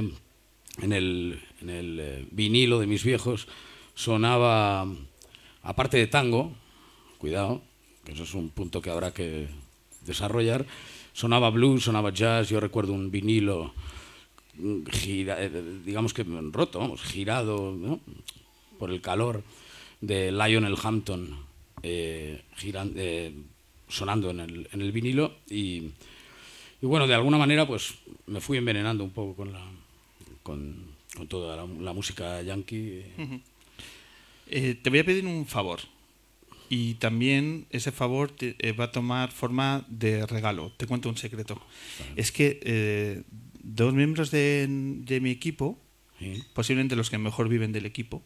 en 0.80 0.92
el, 0.92 1.40
en 1.60 1.70
el 1.70 1.98
eh, 2.00 2.26
vinilo 2.30 2.78
de 2.78 2.86
mis 2.86 3.02
viejos, 3.02 3.48
sonaba, 3.94 4.86
aparte 5.62 5.96
de 5.96 6.06
tango, 6.06 6.54
cuidado, 7.18 7.62
que 8.04 8.12
eso 8.12 8.22
es 8.22 8.34
un 8.34 8.50
punto 8.50 8.80
que 8.80 8.90
habrá 8.90 9.12
que 9.12 9.48
desarrollar, 10.02 10.66
sonaba 11.12 11.50
blues, 11.50 11.84
sonaba 11.84 12.10
jazz, 12.10 12.48
yo 12.48 12.60
recuerdo 12.60 12.92
un 12.92 13.10
vinilo 13.10 13.72
gira, 14.90 15.38
digamos 15.84 16.12
que 16.12 16.24
roto, 16.52 16.78
vamos, 16.78 17.02
girado 17.02 17.98
por 18.78 18.90
el 18.90 19.00
calor 19.00 19.42
de 20.00 20.32
Lionel 20.32 20.76
Hampton 20.82 21.36
eh, 21.82 22.42
eh, 22.62 23.32
sonando 23.88 24.30
en 24.30 24.40
el, 24.40 24.68
en 24.72 24.82
el 24.82 24.92
vinilo 24.92 25.36
y, 25.48 25.90
bueno, 26.80 27.06
de 27.06 27.14
alguna 27.14 27.38
manera 27.38 27.66
pues 27.66 27.94
me 28.26 28.40
fui 28.40 28.58
envenenando 28.58 29.04
un 29.04 29.10
poco 29.10 29.34
con, 29.34 29.52
la, 29.52 29.64
con, 30.42 30.90
toda 31.28 31.56
la, 31.56 31.92
música 31.92 32.42
yankee. 32.42 33.04
Eh, 34.52 34.74
te 34.82 34.90
voy 34.90 34.98
a 34.98 35.04
pedir 35.04 35.24
un 35.26 35.46
favor 35.46 35.80
y 36.70 36.94
también 36.94 37.66
ese 37.70 37.90
favor 37.90 38.30
te, 38.30 38.54
eh, 38.60 38.72
va 38.72 38.84
a 38.84 38.92
tomar 38.92 39.32
forma 39.32 39.84
de 39.88 40.24
regalo. 40.24 40.72
Te 40.76 40.86
cuento 40.86 41.08
un 41.08 41.16
secreto. 41.18 41.56
Vale. 41.56 42.12
Es 42.16 42.30
que 42.30 42.60
eh, 42.62 43.22
dos 43.62 43.92
miembros 43.92 44.30
de, 44.30 44.66
de 44.68 45.20
mi 45.20 45.30
equipo, 45.30 45.78
¿Sí? 46.20 46.42
posiblemente 46.54 46.94
los 46.96 47.10
que 47.10 47.18
mejor 47.18 47.48
viven 47.48 47.72
del 47.72 47.86
equipo, 47.86 48.22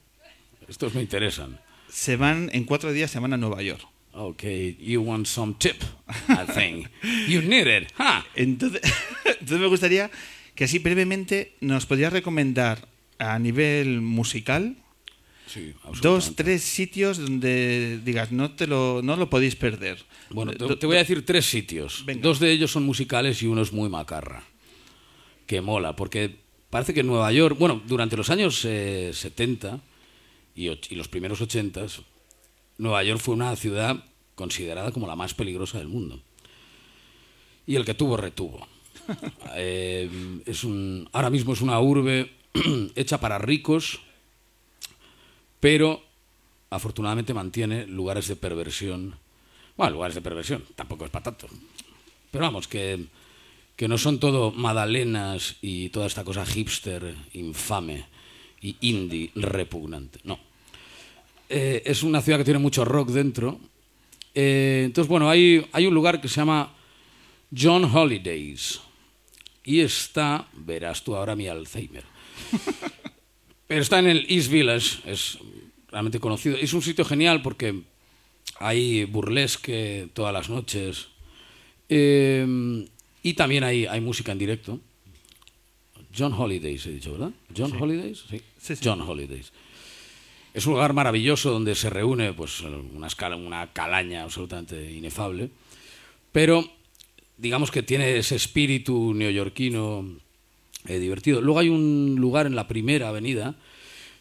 estos 0.69 0.95
me 0.95 1.01
interesan. 1.01 1.59
Se 1.89 2.17
van 2.17 2.51
en 2.53 2.65
cuatro 2.65 2.93
días, 2.93 3.11
se 3.11 3.19
van 3.19 3.33
a 3.33 3.37
Nueva 3.37 3.63
York. 3.63 3.83
Okay, 4.13 4.77
you 4.79 5.01
want 5.01 5.27
some 5.27 5.55
tip, 5.59 5.83
I 6.29 6.47
think. 6.53 6.89
you 7.29 7.43
need 7.43 7.67
it, 7.67 7.93
huh? 7.99 8.23
Entonces, 8.37 8.81
entonces 9.25 9.59
me 9.59 9.67
gustaría 9.67 10.11
que 10.55 10.65
así 10.65 10.79
brevemente 10.79 11.55
nos 11.61 11.87
podrías 11.87 12.13
recomendar 12.13 12.89
a 13.19 13.39
nivel 13.39 14.03
musical 14.03 14.77
Sí, 15.47 15.75
dos, 16.01 16.35
tres 16.37 16.63
sitios 16.63 17.19
donde 17.19 18.01
digas, 18.03 18.33
no, 18.33 18.53
te 18.53 18.67
lo, 18.67 19.03
no 19.03 19.17
lo 19.17 19.29
podéis 19.29 19.57
perder. 19.57 20.05
Bueno, 20.31 20.53
te, 20.53 20.77
te 20.77 20.87
voy 20.87 20.97
a 20.97 21.01
decir 21.01 21.25
tres 21.25 21.47
sitios. 21.47 22.03
Venga. 22.07 22.23
Dos 22.23 22.41
de 22.41 22.51
ellos 22.51 22.71
son 22.71 22.85
musicales 22.85 23.43
y 23.43 23.47
uno 23.47 23.63
es 23.63 23.73
muy 23.73 23.89
macarra. 23.89 24.43
Que 25.47 25.61
mola, 25.61 25.95
porque 25.95 26.37
parece 26.71 26.95
que 26.95 27.01
en 27.01 27.07
Nueva 27.07 27.31
York, 27.33 27.59
bueno, 27.59 27.83
durante 27.87 28.17
los 28.17 28.31
años 28.31 28.65
eh, 28.65 29.11
70 29.13 29.81
y, 30.55 30.69
y, 30.69 30.95
los 30.95 31.09
primeros 31.09 31.41
80, 31.41 31.87
Nueva 32.79 33.05
York 33.05 33.21
fue 33.21 33.35
una 33.35 33.55
ciudad 33.57 34.03
considerada 34.35 34.91
como 34.93 35.07
la 35.07 35.17
más 35.17 35.35
peligrosa 35.35 35.79
del 35.79 35.89
mundo. 35.89 36.21
Y 37.67 37.77
el 37.77 37.85
que 37.85 37.95
tuvo, 37.95 38.17
retuvo. 38.17 38.67
eh, 39.57 40.09
es 40.47 40.65
un, 40.65 41.09
ahora 41.13 41.31
mismo 41.31 41.53
es 41.53 41.61
una 41.61 41.81
urbe 41.81 42.33
hecha 42.97 43.21
para 43.21 43.39
ricos 43.39 44.01
pero 45.65 46.03
afortunadamente 46.69 47.33
mantiene 47.33 47.87
lugares 47.87 48.29
de 48.29 48.37
perversión. 48.37 49.17
Bueno, 49.79 49.95
lugares 49.95 50.15
de 50.15 50.21
perversión, 50.21 50.63
tampoco 50.77 51.07
es 51.07 51.11
para 51.11 51.23
tanto. 51.23 51.49
Pero 52.31 52.45
vamos, 52.45 52.69
que, 52.69 53.07
que 53.75 53.89
no 53.89 53.97
son 53.97 54.21
todo 54.21 54.53
magdalenas 54.53 55.57
y 55.63 55.89
toda 55.89 56.07
esta 56.07 56.23
cosa 56.23 56.45
hipster, 56.45 57.15
infame 57.33 58.05
y 58.61 58.77
indie 58.83 59.31
repugnante. 59.37 60.19
No. 60.25 60.39
Eh, 61.49 61.83
es 61.87 62.03
una 62.03 62.21
ciudad 62.21 62.41
que 62.41 62.45
tiene 62.45 62.61
mucho 62.61 62.85
rock 62.85 63.09
dentro. 63.09 63.59
Eh, 64.35 64.83
entonces, 64.85 65.09
bueno, 65.09 65.31
hay, 65.31 65.67
hay 65.73 65.87
un 65.87 65.95
lugar 65.95 66.21
que 66.21 66.29
se 66.29 66.43
llama 66.43 66.75
John 67.57 67.85
Holidays. 67.87 68.83
y 69.65 69.81
está, 69.81 70.47
verás 70.53 71.03
tú 71.03 71.17
ahora 71.17 71.35
mi 71.35 71.49
Alzheimer, 71.49 72.05
pero 73.67 73.81
está 73.81 73.99
en 73.99 74.09
el 74.09 74.27
East 74.29 74.51
Village, 74.51 75.11
es 75.11 75.39
realmente 75.95 76.19
conocido. 76.19 76.57
Es 76.57 76.73
un 76.73 76.83
sitio 76.83 77.05
genial 77.05 77.41
porque 77.41 77.83
hay 78.59 79.05
burlesque 79.05 80.09
todas 80.13 80.33
las 80.33 80.51
noches 80.51 81.07
eh, 81.89 82.85
y 83.23 83.35
también 83.35 83.63
hay, 83.63 83.87
hay 83.87 84.01
música 84.01 84.33
en 84.33 84.39
directo. 84.39 84.81
John 86.17 86.33
Holidays, 86.33 86.85
he 86.87 86.91
dicho, 86.91 87.13
¿verdad? 87.13 87.31
John 87.57 87.81
Holidays, 87.81 88.25
sí. 88.29 88.41
Sí, 88.59 88.75
sí. 88.75 88.83
John 88.83 89.03
Holidays. 89.03 89.53
Es 90.53 90.67
un 90.67 90.73
lugar 90.73 90.95
maravilloso 90.95 91.53
donde 91.53 91.77
se 91.77 91.91
reúne 91.91 92.33
pues, 92.33 92.61
una, 92.61 93.07
escala, 93.07 93.37
una 93.37 93.73
calaña 93.73 94.25
absolutamente 94.25 94.93
inefable, 94.93 95.51
pero 96.33 96.69
digamos 97.37 97.71
que 97.71 97.85
tiene 97.85 98.17
ese 98.17 98.35
espíritu 98.35 99.15
neoyorquino 99.15 100.09
eh, 100.89 100.99
divertido. 100.99 101.41
Luego 101.41 101.61
hay 101.61 101.69
un 101.69 102.17
lugar 102.19 102.47
en 102.47 102.57
la 102.57 102.67
primera 102.67 103.11
avenida, 103.11 103.55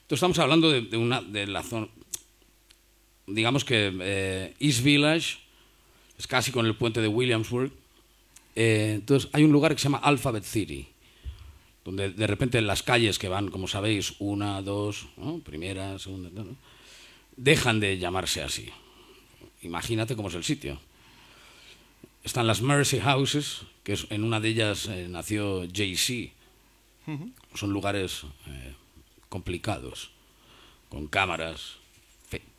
entonces 0.03 0.17
estamos 0.17 0.39
hablando 0.39 0.71
de, 0.71 0.81
de 0.81 0.97
una, 0.97 1.21
de 1.21 1.47
la 1.47 1.63
zona, 1.63 1.87
digamos 3.27 3.65
que 3.65 3.91
eh, 4.01 4.53
East 4.59 4.83
Village 4.83 5.37
es 6.17 6.27
casi 6.27 6.51
con 6.51 6.65
el 6.65 6.75
puente 6.75 7.01
de 7.01 7.07
Williamsburg, 7.07 7.71
eh, 8.55 8.93
entonces 8.95 9.29
hay 9.33 9.43
un 9.43 9.51
lugar 9.51 9.73
que 9.73 9.79
se 9.79 9.85
llama 9.85 9.97
Alphabet 9.97 10.43
City 10.43 10.87
donde 11.83 12.11
de 12.11 12.27
repente 12.27 12.57
en 12.57 12.67
las 12.67 12.83
calles 12.83 13.19
que 13.19 13.27
van, 13.27 13.49
como 13.49 13.67
sabéis, 13.67 14.15
una, 14.19 14.61
dos, 14.61 15.07
¿no? 15.17 15.39
primera, 15.39 15.99
segunda, 15.99 16.29
¿no? 16.29 16.55
dejan 17.35 17.79
de 17.79 17.97
llamarse 17.97 18.41
así. 18.41 18.69
Imagínate 19.61 20.15
cómo 20.15 20.29
es 20.29 20.35
el 20.35 20.43
sitio. 20.43 20.79
Están 22.23 22.47
las 22.47 22.61
Mercy 22.61 22.99
Houses, 22.99 23.61
que 23.83 23.93
es, 23.93 24.07
en 24.09 24.23
una 24.23 24.39
de 24.39 24.49
ellas 24.49 24.87
eh, 24.87 25.07
nació 25.09 25.67
Jay-Z. 25.73 26.33
Son 27.53 27.71
lugares 27.71 28.23
eh, 28.47 28.73
complicados, 29.33 30.11
con 30.89 31.07
cámaras. 31.07 31.77
en 32.25 32.29
fin. 32.29 32.49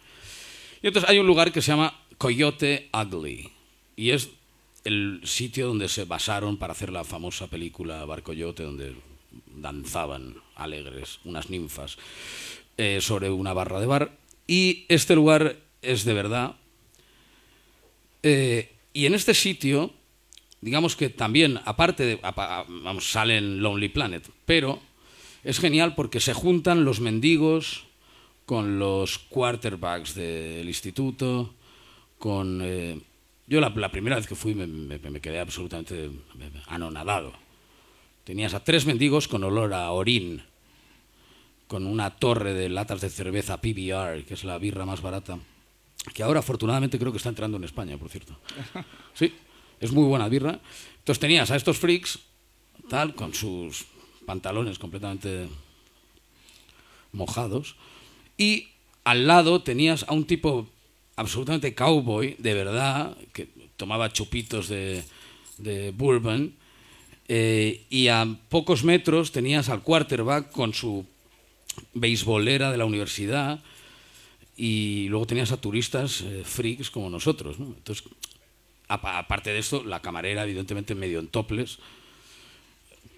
Y 0.82 0.88
entonces 0.88 1.08
hay 1.08 1.20
un 1.20 1.26
lugar 1.28 1.52
que 1.52 1.62
se 1.62 1.70
llama 1.70 2.02
Coyote 2.18 2.90
Ugly, 2.92 3.52
y 3.94 4.10
es 4.10 4.30
el 4.82 5.20
sitio 5.22 5.68
donde 5.68 5.88
se 5.88 6.04
basaron 6.04 6.56
para 6.56 6.72
hacer 6.72 6.90
la 6.90 7.04
famosa 7.04 7.46
película 7.46 8.04
Bar 8.04 8.24
Coyote, 8.24 8.64
donde 8.64 8.96
danzaban 9.54 10.34
alegres 10.56 11.20
unas 11.24 11.48
ninfas 11.48 11.96
eh, 12.76 12.98
sobre 13.00 13.30
una 13.30 13.52
barra 13.52 13.78
de 13.78 13.86
bar. 13.86 14.18
Y 14.48 14.84
este 14.88 15.14
lugar 15.14 15.56
es 15.80 16.04
de 16.04 16.12
verdad. 16.12 16.56
Eh, 18.24 18.74
y 18.92 19.06
en 19.06 19.14
este 19.14 19.32
sitio, 19.32 19.92
digamos 20.60 20.96
que 20.96 21.08
también, 21.08 21.60
aparte 21.64 22.04
de. 22.04 22.16
vamos, 22.16 23.08
sale 23.12 23.38
en 23.38 23.62
Lonely 23.62 23.90
Planet, 23.90 24.28
pero 24.44 24.82
es 25.44 25.58
genial 25.60 25.94
porque 25.94 26.20
se 26.20 26.34
juntan 26.34 26.84
los 26.84 27.00
mendigos 27.00 27.84
con 28.46 28.78
los 28.78 29.18
quarterbacks 29.18 30.14
del 30.14 30.66
instituto, 30.68 31.54
con. 32.18 32.60
eh, 32.62 33.00
yo 33.46 33.60
la, 33.60 33.68
la 33.70 33.90
primera 33.90 34.16
vez 34.16 34.26
que 34.26 34.34
fui 34.34 34.54
me, 34.54 34.66
me- 34.66 34.98
me 34.98 35.20
quedé 35.20 35.38
absolutamente 35.38 36.10
anonadado. 36.66 37.32
Tenías 38.24 38.54
a 38.54 38.64
tres 38.64 38.86
mendigos 38.86 39.28
con 39.28 39.44
olor 39.44 39.74
a 39.74 39.90
orín, 39.92 40.42
con 41.68 41.86
una 41.86 42.10
torre 42.16 42.54
de 42.54 42.68
latas 42.70 43.00
de 43.02 43.10
cerveza 43.10 43.60
PBR, 43.60 44.24
que 44.24 44.34
es 44.34 44.44
la 44.44 44.56
birra 44.58 44.86
más 44.86 45.02
barata, 45.02 45.38
que 46.14 46.22
ahora 46.22 46.40
afortunadamente 46.40 46.98
creo 46.98 47.12
que 47.12 47.18
está 47.18 47.28
entrando 47.30 47.56
en 47.58 47.64
España, 47.64 47.96
por 47.98 48.08
cierto. 48.08 48.38
Sí, 49.14 49.32
es 49.80 49.92
muy 49.92 50.04
buena 50.08 50.28
birra. 50.28 50.58
Entonces 50.98 51.20
tenías 51.20 51.50
a 51.50 51.56
estos 51.56 51.78
freaks, 51.78 52.18
tal, 52.88 53.14
con 53.14 53.32
sus 53.34 53.84
pantalones 54.24 54.78
completamente 54.78 55.48
mojados, 57.12 57.76
y 58.36 58.68
al 59.04 59.26
lado 59.26 59.62
tenías 59.62 60.04
a 60.08 60.12
un 60.12 60.24
tipo 60.24 60.68
absolutamente 61.16 61.74
cowboy, 61.74 62.36
de 62.38 62.54
verdad, 62.54 63.16
que 63.32 63.48
tomaba 63.76 64.12
chupitos 64.12 64.68
de, 64.68 65.04
de 65.58 65.92
bourbon, 65.92 66.54
eh, 67.28 67.84
y 67.88 68.08
a 68.08 68.26
pocos 68.48 68.84
metros 68.84 69.32
tenías 69.32 69.68
al 69.68 69.82
quarterback 69.82 70.50
con 70.50 70.74
su 70.74 71.06
beisbolera 71.94 72.70
de 72.70 72.78
la 72.78 72.84
universidad 72.84 73.62
y 74.56 75.08
luego 75.08 75.26
tenías 75.26 75.50
a 75.50 75.56
turistas 75.56 76.20
eh, 76.20 76.42
freaks 76.44 76.90
como 76.90 77.10
nosotros. 77.10 77.58
¿no? 77.58 77.66
Entonces, 77.66 78.04
apa- 78.88 79.18
aparte 79.18 79.50
de 79.50 79.58
esto, 79.58 79.82
la 79.84 80.00
camarera 80.02 80.44
evidentemente 80.44 80.94
medio 80.94 81.18
en 81.18 81.28
toples, 81.28 81.78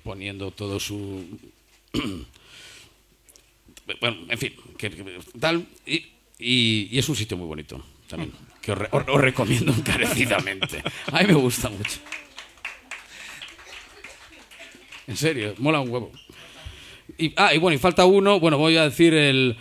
poniendo 0.07 0.53
todo 0.53 0.79
su... 0.79 1.25
bueno, 4.01 4.17
en 4.29 4.39
fin, 4.39 4.55
que- 4.79 5.19
tal, 5.41 5.67
y, 6.39 6.97
es 6.97 7.09
un 7.09 7.17
sitio 7.17 7.37
muy 7.37 7.47
bonito 7.49 7.85
también, 8.07 8.31
que 8.63 8.71
os 8.71 9.21
recomiendo 9.21 9.73
encarecidamente. 9.73 10.83
A 11.11 11.21
mí 11.21 11.27
me 11.27 11.35
gusta 11.35 11.69
mucho. 11.69 11.99
En 15.09 15.17
serio, 15.17 15.55
mola 15.59 15.81
un 15.81 15.91
huevo. 15.91 16.13
Y, 17.19 17.33
ah, 17.37 17.53
y 17.53 17.59
bueno, 17.59 17.75
y 17.75 17.79
falta 17.79 18.05
uno. 18.05 18.39
Bueno, 18.39 18.59
voy 18.59 18.77
a 18.77 18.85
decir 18.85 19.13
el. 19.15 19.57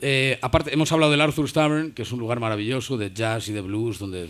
eh, 0.00 0.38
aparte, 0.42 0.72
hemos 0.72 0.92
hablado 0.92 1.10
del 1.10 1.20
Arthur's 1.20 1.52
Tavern, 1.52 1.92
que 1.92 2.02
es 2.02 2.12
un 2.12 2.20
lugar 2.20 2.40
maravilloso 2.40 2.96
de 2.96 3.12
jazz 3.12 3.48
y 3.48 3.52
de 3.52 3.60
blues, 3.62 3.98
donde 3.98 4.28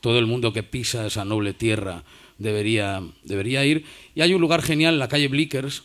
todo 0.00 0.18
el 0.18 0.26
mundo 0.26 0.52
que 0.52 0.62
pisa 0.62 1.06
esa 1.06 1.24
noble 1.24 1.54
tierra 1.54 2.02
debería, 2.38 3.02
debería 3.24 3.64
ir. 3.64 3.84
Y 4.14 4.20
hay 4.22 4.34
un 4.34 4.40
lugar 4.40 4.62
genial 4.62 4.94
en 4.94 5.00
la 5.00 5.08
calle 5.08 5.28
Blickers, 5.28 5.84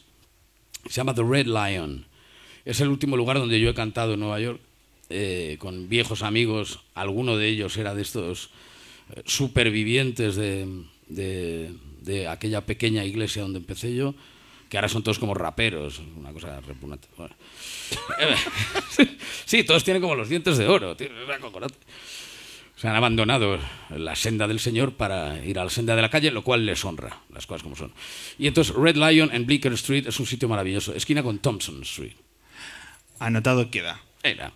se 0.86 0.94
llama 0.94 1.14
The 1.16 1.24
Red 1.24 1.48
Lion. 1.48 2.06
Es 2.66 2.80
el 2.80 2.90
último 2.90 3.18
lugar 3.18 3.38
donde 3.40 3.60
yo 3.60 3.70
he 3.70 3.74
cantado 3.74 4.14
en 4.14 4.20
Nueva 4.20 4.40
York, 4.40 4.60
eh, 5.10 5.58
con 5.60 5.90
viejos 5.90 6.22
amigos. 6.24 6.80
Alguno 6.94 7.38
de 7.38 7.48
ellos 7.50 7.76
era 7.78 7.94
de 7.96 8.02
estos 8.02 8.50
eh, 9.16 9.22
supervivientes 9.26 10.36
de, 10.36 10.68
de- 11.08 12.28
aquella 12.28 12.62
pequeña 12.62 13.04
iglesia 13.06 13.42
donde 13.42 13.60
empecé 13.60 13.94
yo, 13.96 14.16
que 14.70 14.78
ahora 14.78 14.88
son 14.90 15.04
todos 15.04 15.20
como 15.20 15.34
raperos, 15.34 16.02
una 16.18 16.32
cosa 16.32 16.60
repugnante. 16.62 17.08
Sí, 19.46 19.64
todos 19.66 19.84
tienen 19.84 20.02
como 20.02 20.16
los 20.16 20.30
dientes 20.30 20.58
de 20.58 20.68
oro. 20.68 20.96
Se 22.82 22.88
han 22.88 22.96
abandonado 22.96 23.60
la 23.92 24.16
senda 24.16 24.48
del 24.48 24.60
Señor 24.60 24.96
para 24.96 25.46
ir 25.46 25.60
a 25.60 25.64
la 25.64 25.70
senda 25.70 25.96
de 25.96 26.02
la 26.02 26.10
calle, 26.10 26.32
lo 26.32 26.44
cual 26.44 26.66
les 26.66 26.84
honra, 26.84 27.22
las 27.32 27.46
cosas 27.46 27.62
como 27.62 27.76
son. 27.76 27.94
Y 28.40 28.48
entonces 28.48 28.76
Red 28.76 28.96
Lion 28.96 29.30
en 29.32 29.46
Bleecker 29.46 29.74
Street 29.74 30.08
es 30.08 30.20
un 30.20 30.26
sitio 30.26 30.50
maravilloso, 30.50 30.96
esquina 30.96 31.22
con 31.22 31.38
Thompson 31.38 31.84
Street. 31.84 32.14
Anotado 33.20 33.70
queda. 33.70 34.02
Era. 34.24 34.54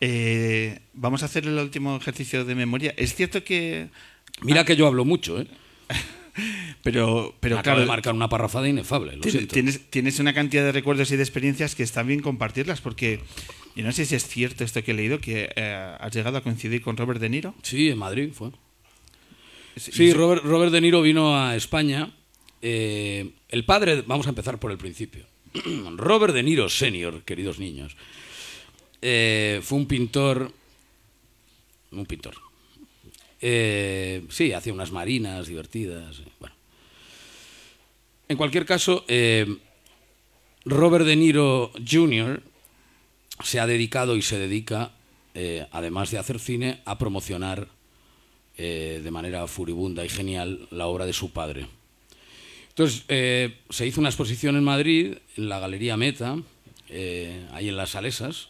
Eh, 0.00 0.80
vamos 0.94 1.22
a 1.22 1.26
hacer 1.26 1.44
el 1.44 1.58
último 1.58 1.94
ejercicio 1.98 2.46
de 2.46 2.54
memoria. 2.54 2.94
Es 2.96 3.14
cierto 3.14 3.44
que. 3.44 3.88
Mira 4.40 4.64
que 4.64 4.74
yo 4.74 4.86
hablo 4.86 5.04
mucho, 5.04 5.38
¿eh? 5.38 5.46
Pero, 6.82 7.34
pero 7.40 7.56
Me 7.56 7.60
acabo 7.60 7.74
claro, 7.74 7.80
de 7.80 7.86
marcar 7.86 8.14
una 8.14 8.28
parrafada 8.28 8.68
inefable, 8.68 9.16
lo 9.16 9.22
tienes, 9.22 9.90
tienes 9.90 10.20
una 10.20 10.32
cantidad 10.32 10.62
de 10.62 10.70
recuerdos 10.70 11.10
y 11.10 11.16
de 11.16 11.22
experiencias 11.24 11.74
que 11.74 11.82
está 11.82 12.04
bien 12.04 12.20
compartirlas 12.20 12.80
porque 12.80 13.20
yo 13.78 13.84
no 13.84 13.92
sé 13.92 14.06
si 14.06 14.16
es 14.16 14.26
cierto 14.26 14.64
esto 14.64 14.82
que 14.82 14.90
he 14.90 14.94
leído, 14.94 15.20
que 15.20 15.52
eh, 15.54 15.96
has 16.00 16.12
llegado 16.12 16.36
a 16.36 16.40
coincidir 16.40 16.82
con 16.82 16.96
Robert 16.96 17.20
De 17.20 17.28
Niro. 17.28 17.54
Sí, 17.62 17.88
en 17.90 17.98
Madrid 17.98 18.32
fue. 18.32 18.50
Sí, 19.76 20.12
Robert, 20.12 20.42
Robert 20.42 20.72
De 20.72 20.80
Niro 20.80 21.00
vino 21.00 21.38
a 21.38 21.54
España. 21.54 22.12
eh, 22.60 23.30
el 23.48 23.64
padre, 23.64 24.02
vamos 24.04 24.26
a 24.26 24.30
empezar 24.30 24.58
por 24.58 24.72
el 24.72 24.78
principio. 24.78 25.26
Robert 25.96 26.34
De 26.34 26.42
Niro 26.42 26.68
Senior, 26.68 27.22
queridos 27.22 27.60
niños, 27.60 27.96
eh, 29.00 29.60
fue 29.62 29.78
un 29.78 29.86
pintor. 29.86 30.50
Un 31.92 32.04
pintor. 32.04 32.34
Eh, 33.40 34.24
sí, 34.28 34.52
hacía 34.54 34.72
unas 34.72 34.90
marinas 34.90 35.46
divertidas. 35.46 36.20
Bueno. 36.40 36.56
En 38.26 38.36
cualquier 38.36 38.66
caso, 38.66 39.04
Robert 40.64 41.06
De 41.06 41.14
Niro 41.14 41.70
Jr. 41.88 42.42
se 43.42 43.60
ha 43.60 43.66
dedicado 43.66 44.16
y 44.16 44.22
se 44.22 44.38
dedica, 44.38 44.92
eh, 45.34 45.66
además 45.70 46.10
de 46.10 46.18
hacer 46.18 46.38
cine, 46.38 46.80
a 46.84 46.98
promocionar 46.98 47.68
eh, 48.56 49.00
de 49.02 49.10
manera 49.10 49.46
furibunda 49.46 50.04
y 50.04 50.08
genial 50.08 50.66
la 50.70 50.86
obra 50.86 51.06
de 51.06 51.12
su 51.12 51.32
padre. 51.32 51.66
Entonces, 52.70 53.04
eh, 53.08 53.58
se 53.70 53.86
hizo 53.86 54.00
una 54.00 54.10
exposición 54.10 54.56
en 54.56 54.64
Madrid, 54.64 55.18
en 55.36 55.48
la 55.48 55.58
Galería 55.58 55.96
Meta, 55.96 56.36
ahí 57.52 57.68
en 57.68 57.76
las 57.76 57.90
Salesas, 57.90 58.48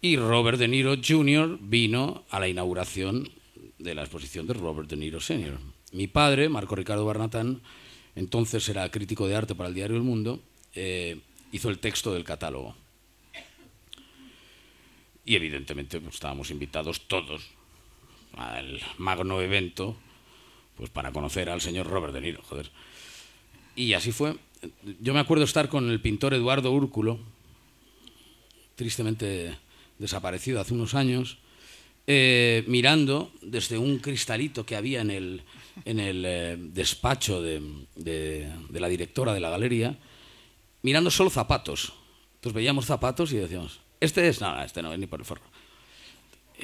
y 0.00 0.16
Robert 0.16 0.58
De 0.58 0.68
Niro 0.68 0.96
Jr. 1.02 1.58
vino 1.60 2.24
a 2.28 2.38
la 2.38 2.48
inauguración 2.48 3.30
de 3.78 3.94
la 3.94 4.02
exposición 4.02 4.46
de 4.46 4.54
Robert 4.54 4.88
De 4.88 4.96
Niro 4.96 5.20
Sr. 5.20 5.58
Mi 5.92 6.08
padre, 6.08 6.48
Marco 6.48 6.74
Ricardo 6.74 7.06
Barnatán, 7.06 7.62
entonces 8.16 8.68
era 8.68 8.90
crítico 8.90 9.26
de 9.26 9.36
arte 9.36 9.54
para 9.54 9.68
el 9.68 9.74
diario 9.74 9.96
El 9.96 10.02
Mundo, 10.02 10.42
hizo 11.52 11.70
el 11.70 11.78
texto 11.78 12.12
del 12.12 12.24
catálogo. 12.24 12.74
Y 15.24 15.36
evidentemente 15.36 16.00
pues, 16.00 16.14
estábamos 16.16 16.50
invitados 16.50 17.08
todos 17.08 17.42
al 18.36 18.80
magno 18.98 19.40
evento 19.40 19.96
pues 20.76 20.90
para 20.90 21.12
conocer 21.12 21.48
al 21.50 21.60
señor 21.60 21.86
Robert 21.86 22.12
De 22.12 22.20
Niro, 22.20 22.42
joder. 22.42 22.70
y 23.76 23.92
así 23.94 24.10
fue. 24.12 24.36
Yo 25.00 25.14
me 25.14 25.20
acuerdo 25.20 25.44
estar 25.44 25.68
con 25.68 25.88
el 25.88 26.00
pintor 26.00 26.34
Eduardo 26.34 26.72
Úrculo, 26.72 27.20
tristemente 28.76 29.56
desaparecido 29.98 30.60
hace 30.60 30.74
unos 30.74 30.94
años, 30.94 31.38
eh, 32.06 32.64
mirando 32.66 33.30
desde 33.40 33.78
un 33.78 33.98
cristalito 33.98 34.66
que 34.66 34.76
había 34.76 35.00
en 35.00 35.10
el, 35.10 35.42
en 35.84 36.00
el 36.00 36.24
eh, 36.26 36.56
despacho 36.58 37.40
de, 37.40 37.62
de- 37.94 38.50
de 38.68 38.80
la 38.80 38.88
directora 38.88 39.32
de 39.32 39.40
la 39.40 39.50
galería, 39.50 39.96
mirando 40.82 41.10
solo 41.10 41.30
zapatos. 41.30 41.92
Entonces 42.36 42.54
veíamos 42.54 42.86
zapatos 42.86 43.32
y 43.32 43.36
decíamos, 43.36 43.80
este 44.04 44.28
es, 44.28 44.40
no, 44.40 44.54
no, 44.54 44.62
este 44.62 44.82
no 44.82 44.92
es 44.92 44.98
ni 44.98 45.06
por 45.06 45.20
el 45.20 45.26
forro. 45.26 45.42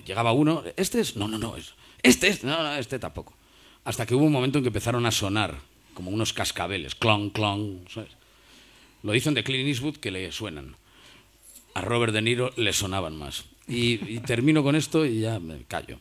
Llegaba 0.05 0.33
uno, 0.33 0.63
este 0.77 1.01
es, 1.01 1.17
no, 1.17 1.27
no, 1.27 1.39
no, 1.39 1.57
es, 1.57 1.75
este 2.03 2.29
es, 2.29 2.45
no, 2.45 2.63
no, 2.63 2.75
este 2.77 2.99
tampoco. 2.99 3.35
Hasta 3.85 4.07
que 4.07 4.15
hubo 4.15 4.25
un 4.25 4.33
momento 4.33 4.59
en 4.59 4.65
que 4.65 4.69
empezaron 4.69 5.07
a 5.07 5.11
sonar 5.11 5.59
como 5.95 6.11
unos 6.11 6.33
cascabeles, 6.33 6.95
clon, 6.95 7.31
clon. 7.31 7.85
Lo 9.03 9.13
dicen 9.13 9.35
de 9.35 9.45
Clint 9.45 9.69
Eastwood 9.69 9.97
que 9.97 10.11
le 10.11 10.31
suenan. 10.33 10.77
A 11.75 11.81
Robert 11.81 12.13
De 12.13 12.23
Niro 12.23 12.53
le 12.57 12.73
sonaban 12.73 13.17
más. 13.17 13.45
Y, 13.67 14.19
termino 14.21 14.63
con 14.63 14.75
esto 14.75 15.07
y 15.07 15.21
ya 15.21 15.39
me 15.39 15.63
callo. 15.65 15.99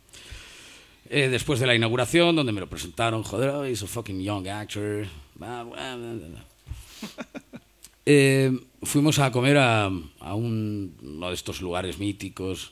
Eh, 1.10 1.28
después 1.30 1.60
de 1.60 1.68
la 1.68 1.76
inauguración, 1.76 2.36
donde 2.36 2.52
me 2.52 2.60
lo 2.60 2.70
presentaron, 2.70 3.24
joder, 3.24 3.50
oh, 3.50 3.66
he's 3.66 3.84
a 3.84 3.88
fucking 3.88 4.22
young 4.22 4.48
actor. 4.48 5.08
Eh, 8.12 8.52
fuimos 8.82 9.20
a 9.20 9.32
comer 9.32 9.58
a, 9.58 9.86
a 10.20 10.34
un- 10.34 10.96
uno 11.04 11.28
de 11.30 11.36
estos 11.36 11.62
lugares 11.62 12.00
míticos. 12.00 12.72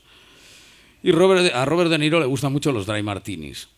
Y 1.00 1.10
a 1.12 1.64
Robert 1.64 1.90
De 1.90 1.98
Niro 1.98 2.18
le 2.18 2.26
gustan 2.26 2.52
mucho 2.52 2.72
los 2.72 2.86
dry 2.86 3.04
martinis. 3.04 3.68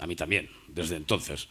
A 0.00 0.08
mí 0.08 0.16
también, 0.16 0.50
desde 0.66 0.96
entonces. 0.96 1.46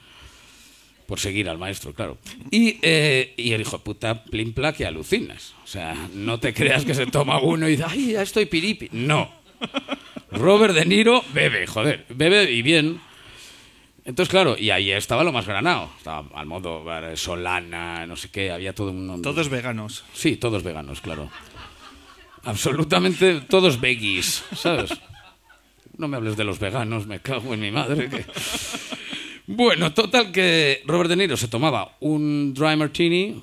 Por 1.06 1.22
seguir 1.22 1.48
al 1.48 1.58
maestro, 1.58 1.94
claro. 1.94 2.18
Y, 2.52 2.78
eh, 2.82 3.34
y 3.38 3.54
el 3.54 3.62
hijo 3.62 3.80
puta 3.80 4.26
plimpla 4.26 4.74
que 4.74 4.86
alucinas. 4.86 5.54
O 5.64 5.68
sea, 5.68 5.96
no 6.14 6.42
te 6.42 6.54
creas 6.54 6.84
que 6.84 6.94
se 6.94 7.06
toma 7.06 7.40
uno 7.40 7.70
y 7.70 7.72
dice, 7.72 7.86
ay, 7.88 8.12
ya 8.12 8.24
estoy 8.24 8.48
piripi. 8.48 8.90
No. 8.92 9.32
Robert 10.32 10.74
De 10.74 10.86
Niro 10.86 11.24
bebe, 11.34 11.66
joder, 11.68 12.06
bebe 12.10 12.52
y 12.52 12.62
bien. 12.62 13.00
Entonces, 14.08 14.32
claro, 14.32 14.56
y 14.58 14.70
ahí 14.72 14.90
estaba 14.92 15.24
lo 15.24 15.32
más 15.34 15.46
granado. 15.46 15.90
Estaba 15.98 16.26
al 16.34 16.46
modo 16.48 16.84
eh, 16.92 17.18
Solana, 17.18 18.08
no 18.08 18.16
sé 18.16 18.32
qué, 18.32 18.50
había 18.52 18.74
todo 18.74 18.90
un... 18.92 19.22
Todos 19.22 19.50
veganos. 19.50 20.06
Sí, 20.14 20.38
todos 20.38 20.64
veganos, 20.64 21.02
claro. 21.02 21.30
Absolutamente 22.44 23.42
todos 23.42 23.80
veggies, 23.82 24.44
¿sabes? 24.56 24.92
No 25.98 26.08
me 26.08 26.16
hables 26.16 26.38
de 26.38 26.46
los 26.46 26.58
veganos, 26.58 27.06
me 27.06 27.20
cago 27.20 27.54
en 27.54 27.60
mi 27.60 27.70
madre. 27.72 28.10
que- 28.10 28.26
Bueno, 29.46 29.94
total 29.94 30.32
que 30.32 30.82
Robert 30.86 31.10
De 31.10 31.16
Niro 31.18 31.36
se 31.38 31.48
tomaba 31.50 31.98
un 32.00 32.54
dry 32.54 32.76
martini 32.78 33.42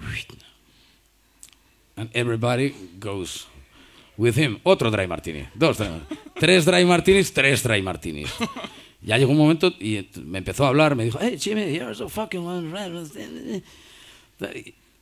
and 1.96 2.10
everybody 2.14 2.74
goes 2.98 3.46
with 4.16 4.36
him. 4.38 4.58
Otro 4.64 4.90
dry 4.90 5.06
martini, 5.06 5.46
dos 5.54 5.76
dry 5.78 5.88
martinis. 5.88 6.18
Tres 6.38 6.64
dry 6.64 6.84
martinis, 6.84 7.32
tres 7.32 7.62
dry 7.62 7.82
martinis. 7.82 8.30
Ya 9.04 9.18
llegó 9.18 9.32
un 9.32 9.38
momento 9.38 9.68
y 9.78 10.08
me 10.24 10.38
empezó 10.38 10.64
a 10.64 10.68
hablar, 10.68 10.96
me 10.96 11.04
dijo, 11.04 11.18
hey 11.20 11.36
Jimmy, 11.38 11.72
you're 11.74 11.94
so 11.94 12.08
fucking. 12.08 12.42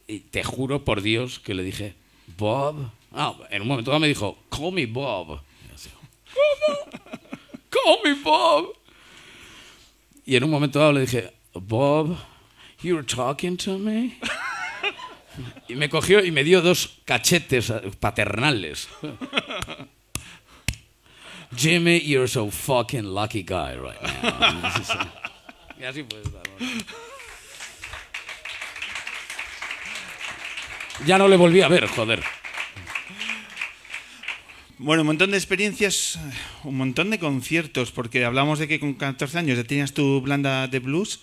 Y- 0.09 0.19
te 0.31 0.45
juro 0.45 0.85
por 0.85 1.01
Dios 1.01 1.38
que 1.38 1.55
le 1.55 1.62
dije, 1.62 1.95
Bob. 2.37 2.91
Ah, 3.12 3.35
en 3.51 3.62
un 3.62 3.69
momento 3.69 3.91
dado 3.91 4.01
me 4.01 4.09
dijo, 4.09 4.37
call 4.51 4.73
me 4.73 4.87
Bob. 4.87 5.41
¿Cómo? 6.35 6.79
Call 7.71 7.99
me 8.05 8.15
Bob. 8.23 8.75
Y 10.27 10.37
en 10.37 10.45
un 10.45 10.51
momento 10.51 10.79
dado 10.81 10.93
le 10.93 11.01
dije, 11.03 11.33
Bob, 11.55 12.17
you're 12.83 13.07
talking 13.07 13.57
to 13.57 13.79
me. 13.79 14.19
Y 15.69 15.75
me 15.77 15.88
cogió 15.88 16.23
y 16.25 16.31
me 16.31 16.45
dio 16.45 16.61
dos 16.61 16.99
cachetes 17.05 17.73
paternales. 18.01 18.88
Jimmy, 21.57 22.01
you're 22.01 22.29
so 22.29 22.51
fucking 22.51 23.05
lucky 23.05 23.43
guy 23.43 23.77
right 23.77 24.01
now. 24.03 24.11
Y 25.79 25.85
así. 25.85 26.05
Ya 31.07 31.19
no 31.19 31.29
le 31.29 31.37
volví 31.37 31.61
a 31.62 31.69
ver, 31.69 31.87
joder. 31.87 32.23
Bueno, 34.79 35.03
un 35.03 35.07
montón 35.07 35.31
de 35.31 35.37
experiencias, 35.37 36.19
un 36.65 36.77
montón 36.77 37.11
de 37.11 37.19
conciertos, 37.19 37.93
porque 37.93 38.25
hablamos 38.25 38.59
de 38.59 38.67
que 38.67 38.81
con 38.81 38.95
14 38.95 39.38
años 39.38 39.57
ya 39.57 39.65
tenías 39.65 39.93
tu 39.93 40.21
blanda 40.21 40.67
de 40.67 40.81
blues 40.81 41.21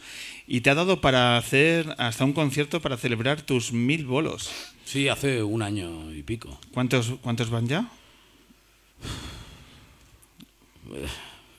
y 0.47 0.61
te 0.61 0.69
ha 0.69 0.75
dado 0.75 1.01
para 1.01 1.37
hacer 1.37 1.93
hasta 1.97 2.23
un 2.23 2.33
concierto 2.33 2.81
para 2.81 2.97
celebrar 2.97 3.41
tus 3.41 3.73
mil 3.73 4.05
bolos. 4.05 4.49
Sí, 4.85 5.09
hace 5.09 5.43
un 5.43 5.61
año 5.61 6.13
y 6.13 6.23
pico. 6.23 6.59
¿Cuántos, 6.73 7.15
cuántos 7.21 7.49
van 7.49 7.67
ya? 7.67 7.89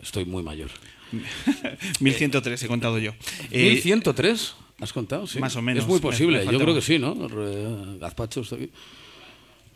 Estoy 0.03 0.25
muy 0.25 0.43
mayor. 0.43 0.71
1103 2.01 2.63
he 2.63 2.69
contado 2.69 2.99
yo. 2.99 3.13
Eh, 3.51 3.81
¿1103? 3.85 4.53
¿Has 4.81 4.93
contado? 4.93 5.27
Sí. 5.27 5.39
más 5.41 5.55
o 5.57 5.63
menos. 5.63 5.83
Es 5.85 5.89
muy 5.89 6.01
posible. 6.01 6.45
Yo 6.51 6.59
creo 6.59 6.75
que 6.75 6.81
sí, 6.81 6.99
¿no? 6.99 7.15
Gazpacho 7.99 8.41
está 8.41 8.57
aquí. 8.57 8.71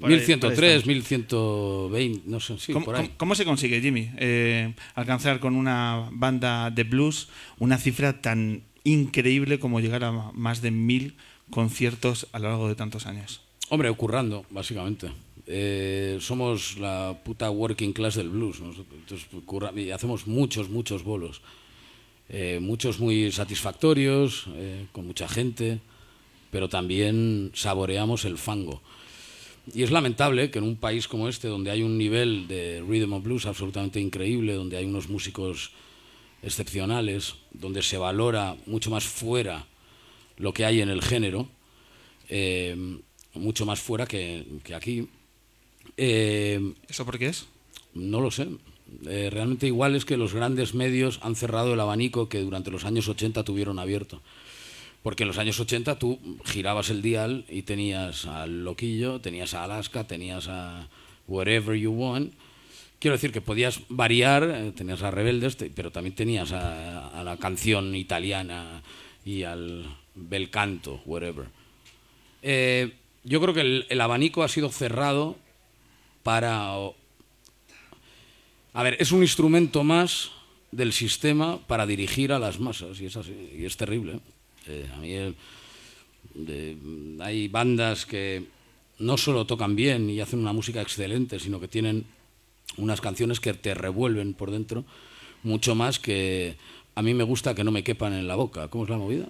Por 0.01 0.11
ahí- 0.11 0.17
1103, 0.17 0.41
por 0.41 0.65
ahí 0.65 0.71
estamos. 0.77 0.87
1120, 0.87 2.23
no 2.27 2.41
sé, 2.41 2.59
sí, 2.59 2.73
¿Cómo, 2.73 2.85
por 2.85 2.97
ahí. 2.97 3.03
cómo- 3.07 3.15
cómo 3.19 3.35
se 3.37 3.45
consigue, 3.45 3.81
Jimmy, 3.81 4.11
eh, 4.17 4.75
alcanzar 4.95 5.39
con 5.41 5.55
una 5.55 6.09
banda 6.11 6.71
de 6.71 6.83
blues 6.83 7.29
una 7.59 7.79
cifra 7.79 8.21
tan 8.21 8.63
increíble 8.83 9.59
como 9.61 9.79
llegar 9.81 10.03
a 10.05 10.11
más 10.33 10.63
de 10.63 10.71
mil 10.73 11.17
conciertos 11.51 12.27
a 12.33 12.39
lo 12.41 12.49
largo 12.49 12.69
de 12.69 12.75
tantos 12.75 13.07
años? 13.07 13.41
Hombre, 13.69 13.93
currando, 13.93 14.45
básicamente. 14.51 15.11
Eh, 15.47 16.19
somos 16.21 16.79
la 16.79 17.21
puta 17.23 17.51
working 17.51 17.93
class 17.93 18.15
del 18.15 18.31
blues. 18.31 18.61
nosotros. 18.61 19.77
Y 19.77 19.91
hacemos 19.91 20.27
muchos, 20.27 20.69
muchos 20.69 21.05
bolos. 21.05 21.43
Eh, 22.29 22.59
muchos 22.61 23.01
muy 23.01 23.31
satisfactorios, 23.31 24.47
eh, 24.55 24.87
con 24.93 25.07
mucha 25.07 25.29
gente, 25.29 25.81
pero 26.51 26.69
también 26.69 27.51
saboreamos 27.55 28.25
el 28.25 28.39
fango. 28.39 28.81
Y 29.75 29.83
es 29.83 29.91
lamentable 29.91 30.51
que 30.51 30.59
en 30.59 30.65
un 30.65 30.77
país 30.77 31.07
como 31.09 31.29
este, 31.29 31.49
donde 31.49 31.71
hay 31.71 31.83
un 31.83 31.99
nivel 31.99 32.49
de 32.49 32.83
rhythm 32.87 33.13
of 33.13 33.23
blues 33.23 33.47
absolutamente 33.47 34.01
increíble, 34.01 34.55
donde 34.55 34.79
hay 34.79 34.87
unos 34.87 35.09
músicos 35.09 35.73
excepcionales, 36.43 37.35
donde 37.53 37.83
se 37.83 37.99
valora 37.99 38.57
mucho 38.67 38.91
más 38.91 39.05
fuera 39.05 39.67
lo 40.37 40.53
que 40.53 40.65
hay 40.65 40.81
en 40.81 40.91
el 40.91 41.01
género, 41.01 41.49
mucho 43.35 43.65
más 43.65 43.81
fuera 43.81 44.07
que 44.07 44.45
aquí. 44.75 45.09
Eh, 45.97 46.75
¿Eso 46.89 47.05
por 47.05 47.19
qué 47.19 47.27
es? 47.27 47.47
no 47.95 48.21
lo 48.21 48.31
sé. 48.31 48.49
Eh, 49.07 49.29
realmente 49.31 49.67
igual 49.67 49.97
es 49.97 50.05
que 50.05 50.17
los 50.17 50.35
grandes 50.35 50.75
medios 50.75 51.19
han 51.23 51.37
cerrado 51.37 51.75
el 51.75 51.81
abanico 51.81 52.29
que 52.29 52.41
durante 52.41 52.71
los 52.71 52.85
años 52.85 53.09
80 53.09 53.45
tuvieron 53.45 53.79
abierto. 53.79 54.21
Porque 55.03 55.25
en 55.25 55.29
los 55.29 55.39
años 55.39 55.61
80 55.61 55.99
tú 55.99 56.19
girabas 56.45 56.91
el 56.91 57.03
dial 57.03 57.45
y 57.49 57.63
tenías 57.63 58.27
al 58.27 58.65
Loquillo, 58.65 59.21
tenías 59.21 59.55
a 59.55 59.65
Alaska, 59.65 60.05
tenías 60.05 60.49
a 60.49 60.89
Wherever 61.29 61.77
You 61.77 61.93
Want. 61.93 62.33
Quiero 62.99 63.17
decir 63.17 63.33
que 63.33 63.41
podías 63.41 63.81
variar, 63.89 64.45
eh, 64.45 64.73
tenías 64.75 65.03
a 65.03 65.11
Rebeldes, 65.11 65.57
pero 65.75 65.91
también 65.91 66.15
tenías 66.15 66.53
a, 66.53 67.09
a 67.09 67.23
la 67.23 67.37
canción 67.37 67.95
italiana 67.95 68.83
y 69.25 69.43
al 69.43 69.85
bel 70.15 70.49
canto, 70.49 71.03
whatever. 71.05 71.47
Eh, 72.43 72.95
yo 73.25 73.41
creo 73.41 73.53
que 73.53 73.61
el, 73.61 73.87
el 73.91 74.01
abanico 74.01 74.43
ha 74.43 74.49
sido 74.49 74.71
cerrado 74.71 75.37
para 76.25 76.75
a 78.73 78.83
ver, 78.83 78.97
es 78.99 79.13
un 79.13 79.23
instrumento 79.23 79.85
más 79.85 80.33
del 80.73 80.93
sistema 80.93 81.59
para 81.69 81.87
dirigir 81.87 82.33
a 82.33 82.41
las 82.41 82.59
masas 82.59 83.01
y 83.01 83.07
es 83.07 83.17
así, 83.17 83.51
y 83.57 83.65
es 83.65 83.77
terrible. 83.77 84.19
Eh, 84.67 84.89
a 84.93 84.97
mí 84.99 85.13
el- 85.13 85.37
de- 86.35 86.77
hay 87.21 87.47
bandas 87.47 88.05
que 88.07 88.45
no 88.99 89.17
solo 89.17 89.45
tocan 89.47 89.77
bien 89.77 90.11
y 90.11 90.21
hacen 90.21 90.41
una 90.41 90.53
música 90.53 90.81
excelente, 90.83 91.39
sino 91.39 91.61
que 91.61 91.69
tienen 91.69 92.05
unas 92.77 93.01
canciones 93.01 93.39
que 93.39 93.55
te 93.55 93.75
revuelven 93.75 94.35
por 94.35 94.51
dentro 94.51 94.85
mucho 95.45 95.75
más 95.77 96.01
que 96.01 96.57
a 96.97 97.03
mí 97.03 97.13
me 97.15 97.23
gusta 97.25 97.55
que 97.55 97.63
no 97.63 97.71
me 97.71 97.85
quepan 97.85 98.13
en 98.15 98.27
la 98.27 98.35
boca. 98.35 98.69
¿Cómo 98.69 98.85
es 98.85 98.91
la 98.91 98.97
movida? 98.99 99.27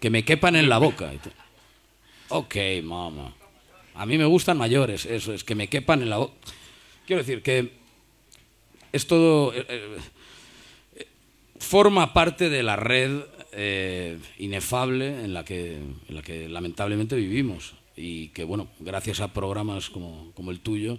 Que 0.00 0.10
me 0.10 0.24
quepan 0.24 0.56
en 0.56 0.68
la 0.68 0.78
boca. 0.78 1.12
Ok, 2.28 2.56
mamá. 2.82 3.32
A 4.00 4.06
mí 4.06 4.16
me 4.16 4.24
gustan 4.24 4.56
mayores, 4.56 5.04
eso 5.04 5.34
es, 5.34 5.44
que 5.44 5.54
me 5.54 5.68
quepan 5.68 6.00
en 6.02 6.08
la. 6.10 6.26
Quiero 7.06 7.22
decir 7.22 7.42
que 7.42 7.70
es 8.92 9.06
todo. 9.06 9.52
eh, 9.54 9.66
eh, 9.68 9.98
forma 11.58 12.12
parte 12.14 12.48
de 12.48 12.62
la 12.62 12.76
red 12.76 13.20
eh, 13.52 14.18
inefable 14.38 15.22
en 15.24 15.34
la, 15.34 15.44
que, 15.44 15.74
en 15.74 16.14
la 16.14 16.22
que 16.22 16.48
lamentablemente 16.48 17.14
vivimos. 17.16 17.74
Y 17.96 18.28
que, 18.28 18.44
bueno, 18.44 18.68
gracias 18.78 19.20
a 19.20 19.32
programas 19.34 19.90
como, 19.90 20.32
como 20.34 20.50
el 20.50 20.60
tuyo, 20.60 20.98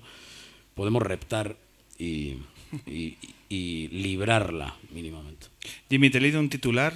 podemos 0.75 1.01
reptar 1.01 1.57
y, 1.97 2.37
y- 2.85 3.17
y 3.49 3.87
librarla 3.87 4.75
mínimamente. 4.91 5.47
Jimmy, 5.89 6.09
te 6.11 6.19
he 6.19 6.21
leído 6.21 6.39
un 6.39 6.49
titular 6.49 6.93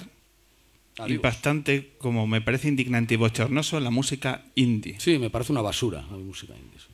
Adiós. 0.98 1.16
impactante, 1.16 1.92
como 1.98 2.26
me 2.26 2.40
parece 2.40 2.68
indignante 2.68 3.14
y 3.14 3.16
bochornoso, 3.18 3.78
la 3.80 3.90
música 3.90 4.44
indie. 4.54 4.98
Sí, 4.98 5.18
me 5.18 5.28
parece 5.30 5.52
una 5.52 5.60
basura 5.62 6.02
la 6.10 6.16
música 6.16 6.54
indie. 6.54 6.78
sí. 6.80 6.86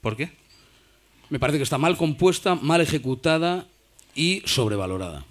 ¿Por 0.00 0.16
qué? 0.16 0.30
Me 1.30 1.38
parece 1.38 1.58
que 1.58 1.62
está 1.64 1.78
mal 1.78 1.96
compuesta, 1.96 2.56
mal 2.56 2.80
ejecutada 2.80 3.66
y 4.14 4.42
sobrevalorada. 4.44 5.24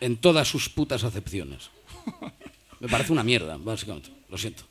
En 0.00 0.16
todas 0.16 0.48
sus 0.48 0.68
putas 0.68 1.04
acepciones. 1.04 1.70
Me 2.80 2.88
parece 2.88 3.12
una 3.12 3.22
mierda, 3.22 3.56
básicamente. 3.56 4.10
Lo 4.28 4.36
siento. 4.36 4.64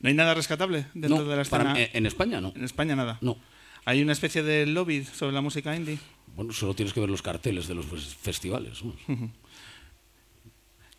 ¿No 0.00 0.08
hay 0.08 0.14
nada 0.14 0.34
rescatable 0.34 0.86
dentro 0.94 1.18
No, 1.22 1.24
de 1.24 1.36
la 1.36 1.44
para- 1.44 1.62
escena? 1.72 1.80
en- 1.80 1.90
en 1.98 2.06
España 2.06 2.40
no. 2.40 2.52
En 2.56 2.64
España 2.64 2.96
nada. 2.96 3.18
No. 3.20 3.36
Hay 3.84 4.02
una 4.02 4.12
especie 4.12 4.42
de 4.42 4.66
lobby 4.66 5.04
sobre 5.04 5.32
la 5.32 5.40
música 5.40 5.74
indie. 5.76 5.98
Bueno, 6.34 6.52
solo 6.52 6.74
tienes 6.74 6.92
que 6.92 7.00
ver 7.00 7.08
los 7.10 7.22
carteles 7.22 7.68
de 7.68 7.74
los 7.74 7.86
fes- 7.86 8.14
festivales. 8.20 8.82
¿no? 8.84 8.94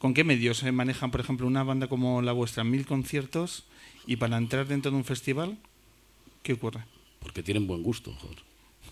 ¿Con 0.03 0.13
qué 0.13 0.25
medios 0.25 0.57
se 0.57 0.69
manejan, 0.73 1.11
por 1.11 1.21
ejemplo, 1.21 1.47
una 1.47 1.63
banda 1.63 1.87
como 1.87 2.21
la 2.21 2.33
vuestra? 2.33 2.65
Mil 2.65 2.85
conciertos 2.85 3.63
y 4.05 4.17
para 4.17 4.35
entrar 4.35 4.67
dentro 4.67 4.91
de 4.91 4.97
un 4.97 5.05
festival, 5.05 5.57
¿qué 6.43 6.51
ocurre? 6.51 6.81
Porque 7.21 7.41
tienen 7.41 7.67
buen 7.67 7.83
gusto, 7.83 8.11
joder. 8.19 8.37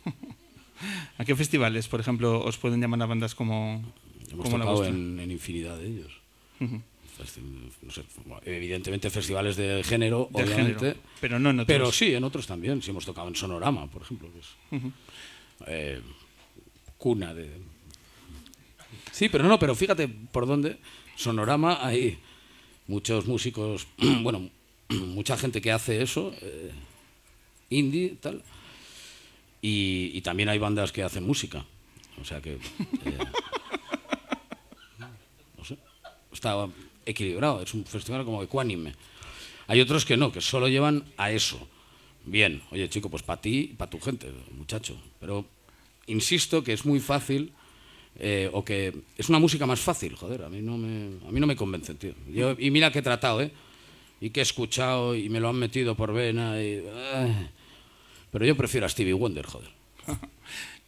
¿A 1.17 1.25
qué 1.25 1.35
festivales, 1.35 1.89
por 1.89 1.99
ejemplo, 1.99 2.41
os 2.41 2.55
pueden 2.57 2.79
llamar 2.79 3.01
a 3.01 3.07
bandas 3.07 3.35
como, 3.35 3.83
Hemos 4.31 4.45
como 4.45 4.57
la 4.57 4.63
tocado 4.63 4.77
vuestra? 4.77 4.95
en, 4.97 5.19
en 5.19 5.31
infinidad 5.31 5.77
de 5.77 5.87
ellos. 5.87 6.13
Festi- 6.61 7.41
no 7.81 7.91
sé, 7.91 8.03
evidentemente 8.45 9.09
festivales 9.09 9.57
de 9.57 9.83
género, 9.83 10.29
De 10.31 10.43
obviamente. 10.43 10.79
género, 10.79 10.99
pero 11.19 11.39
no 11.39 11.49
en 11.49 11.59
otros. 11.59 11.67
Pero 11.67 11.91
sí, 11.91 12.15
en 12.15 12.23
otros 12.23 12.47
también. 12.47 12.81
Sí 12.81 12.91
hemos 12.91 13.03
tocado 13.05 13.27
en 13.27 13.35
Sonorama, 13.35 13.85
por 13.87 14.03
ejemplo, 14.03 14.29
que 14.31 14.39
es 14.39 14.83
eh, 15.67 16.01
cuna 16.97 17.33
de... 17.33 17.51
Sí, 19.11 19.29
pero 19.29 19.43
no, 19.43 19.59
pero 19.59 19.75
fíjate 19.75 20.07
por 20.07 20.47
dónde. 20.47 20.77
Sonorama 21.15 21.85
hay 21.85 22.17
muchos 22.87 23.27
músicos, 23.27 23.87
bueno, 24.21 24.49
mucha 24.89 25.37
gente 25.37 25.61
que 25.61 25.71
hace 25.71 26.01
eso, 26.01 26.33
eh, 26.41 26.71
indie, 27.69 28.15
tal. 28.19 28.41
Y, 29.61 30.11
y 30.13 30.21
también 30.21 30.49
hay 30.49 30.57
bandas 30.57 30.91
que 30.91 31.03
hacen 31.03 31.25
música. 31.25 31.65
O 32.21 32.25
sea 32.25 32.41
que... 32.41 32.53
eh, 32.53 32.59
no 35.57 35.63
sé, 35.63 35.77
está 36.31 36.67
equilibrado, 37.05 37.61
es 37.61 37.73
un 37.73 37.85
festival 37.85 38.25
como 38.25 38.43
ecuánime. 38.43 38.93
Hay 39.67 39.79
otros 39.79 40.05
que 40.05 40.17
no, 40.17 40.31
que 40.31 40.41
solo 40.41 40.67
llevan 40.67 41.05
a 41.17 41.31
eso. 41.31 41.67
Bien, 42.25 42.61
oye 42.71 42.89
chico, 42.89 43.09
pues 43.09 43.23
para 43.23 43.41
ti 43.41 43.73
para 43.77 43.89
tu 43.89 43.99
gente, 43.99 44.31
muchacho. 44.51 44.99
Pero 45.19 45.45
insisto 46.07 46.63
que 46.63 46.73
es 46.73 46.85
muy 46.85 46.99
fácil, 46.99 47.53
eh, 48.19 48.49
o 48.53 48.63
que 48.63 48.93
es 49.17 49.29
una 49.29 49.39
música 49.39 49.65
más 49.65 49.79
fácil, 49.79 50.15
joder, 50.15 50.43
a 50.43 50.49
mí 50.49 50.61
no 50.61 50.77
me, 50.77 51.17
a 51.27 51.31
mí 51.31 51.39
no 51.39 51.47
me 51.47 51.55
convence, 51.55 51.93
tío. 51.95 52.13
Yo- 52.31 52.55
y 52.57 52.69
mira 52.71 52.91
que 52.91 52.99
he 52.99 53.01
tratado, 53.01 53.41
¿eh? 53.41 53.51
Y 54.19 54.29
que 54.29 54.41
he 54.41 54.43
escuchado 54.43 55.15
y 55.15 55.29
me 55.29 55.39
lo 55.39 55.49
han 55.49 55.55
metido 55.55 55.95
por 55.95 56.13
vena. 56.13 56.61
Y, 56.61 56.83
ah. 57.13 57.49
pero 58.31 58.45
yo 58.45 58.55
prefiero 58.55 58.85
a 58.85 58.89
Stevie 58.89 59.13
Wonder, 59.13 59.45
joder. 59.45 59.69